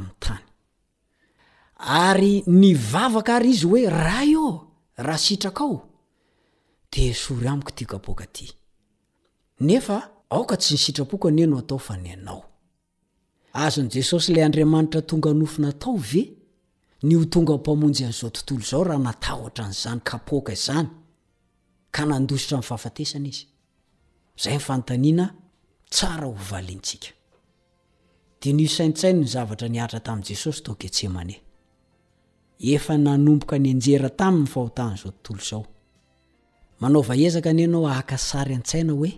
noraoay 0.00 2.32
ny 2.60 2.70
vavaka 2.92 3.30
ary 3.36 3.50
izy 3.54 3.66
hoe 3.70 3.84
raha 4.04 4.24
io 4.24 4.69
raha 5.02 5.18
sitrak 5.18 5.60
ao 5.60 5.80
de 6.92 7.04
sory 7.24 7.46
amiko 7.52 7.70
tya 7.76 7.86
kapokaty 7.92 8.46
nefa 9.66 9.96
aoka 10.34 10.56
tsy 10.60 10.74
ny 10.74 10.78
sitrapoko 10.84 11.26
aneno 11.30 11.56
atao 11.62 11.78
fanyanao 11.86 12.40
azon' 13.64 13.88
jesosy 13.94 14.30
lay 14.34 14.44
andriamanitra 14.44 15.00
tonga 15.08 15.30
nofina 15.32 15.68
atao 15.74 15.96
ve 16.08 16.22
ny 17.06 17.12
o 17.16 17.22
tonga 17.32 17.54
mpamonjy 17.60 18.02
an'izao 18.06 18.30
tontolo 18.34 18.60
zao 18.70 18.82
raha 18.88 18.98
natahtra 19.06 19.64
n'zany 19.70 20.00
kaa 20.08 20.20
izany 20.56 20.88
ka 21.94 22.00
nadositra 22.08 22.56
nfahafatesana 22.60 23.28
izy 23.32 23.44
zay 24.42 24.54
a 26.06 26.08
hnksinatm'esosytee 28.40 31.40
efa 32.60 32.94
nanomboka 33.04 33.56
ny 33.62 33.70
anjera 33.72 34.10
taminny 34.20 34.46
fahotana 34.54 34.96
zao 35.02 35.12
tontolo 35.24 35.44
zao 35.50 35.62
manaova 36.80 37.14
ezaka 37.16 37.50
ani 37.50 37.66
nao 37.66 37.86
aka 37.88 38.16
sary 38.18 38.54
an-tsaina 38.58 38.92
hoe 38.98 39.12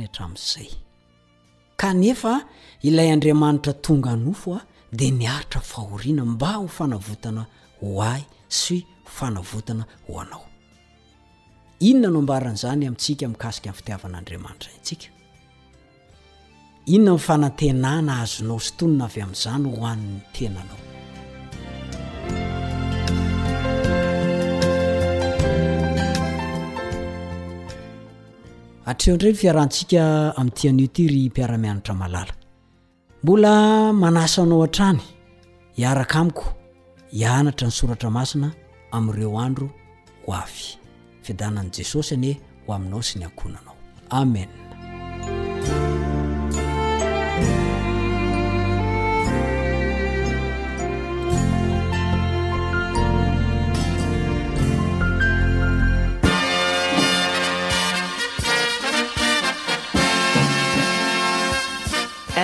ilay 2.89 3.09
andriamanitra 3.15 3.73
tonga 3.85 4.11
anofoa 4.17 4.59
de 4.99 5.07
naitra 5.21 5.61
ahorina 5.79 6.23
mba 6.33 6.51
hofanavotana 6.63 7.43
hoay 7.83 8.23
sy 8.61 8.77
aan'zany 11.91 12.87
amitsika 12.89 13.25
mikaikaniiavanaara 13.33 14.39
inona 16.87 17.13
nifanantenana 17.13 18.13
azonao 18.23 18.61
sotonina 18.67 19.05
avy 19.09 19.21
amin'izany 19.23 19.65
hoan'ny 19.79 20.13
tenanao 20.35 20.83
atreo 28.91 29.15
andrany 29.15 29.35
fiarahantsika 29.41 30.03
amin'tianioty 30.39 31.03
ry 31.13 31.21
mpiara-mianatra 31.31 31.95
malala 32.03 32.33
mbola 33.23 33.53
manasanao 34.03 34.61
han-trany 34.65 35.01
hiaraka 35.79 36.17
amiko 36.23 36.47
hianatra 37.17 37.67
ny 37.69 37.73
soratra 37.79 38.11
masina 38.17 38.49
ami'ireo 38.97 39.39
andro 39.47 39.67
ho 40.27 40.31
avy 40.43 40.65
fiadanan' 41.27 41.71
jesosy 41.77 42.13
anhe 42.17 42.33
ho 42.67 42.71
aminao 42.77 43.03
sy 43.09 43.15
ny 43.19 43.25
ankohnanao 43.29 43.75
amen 44.21 44.49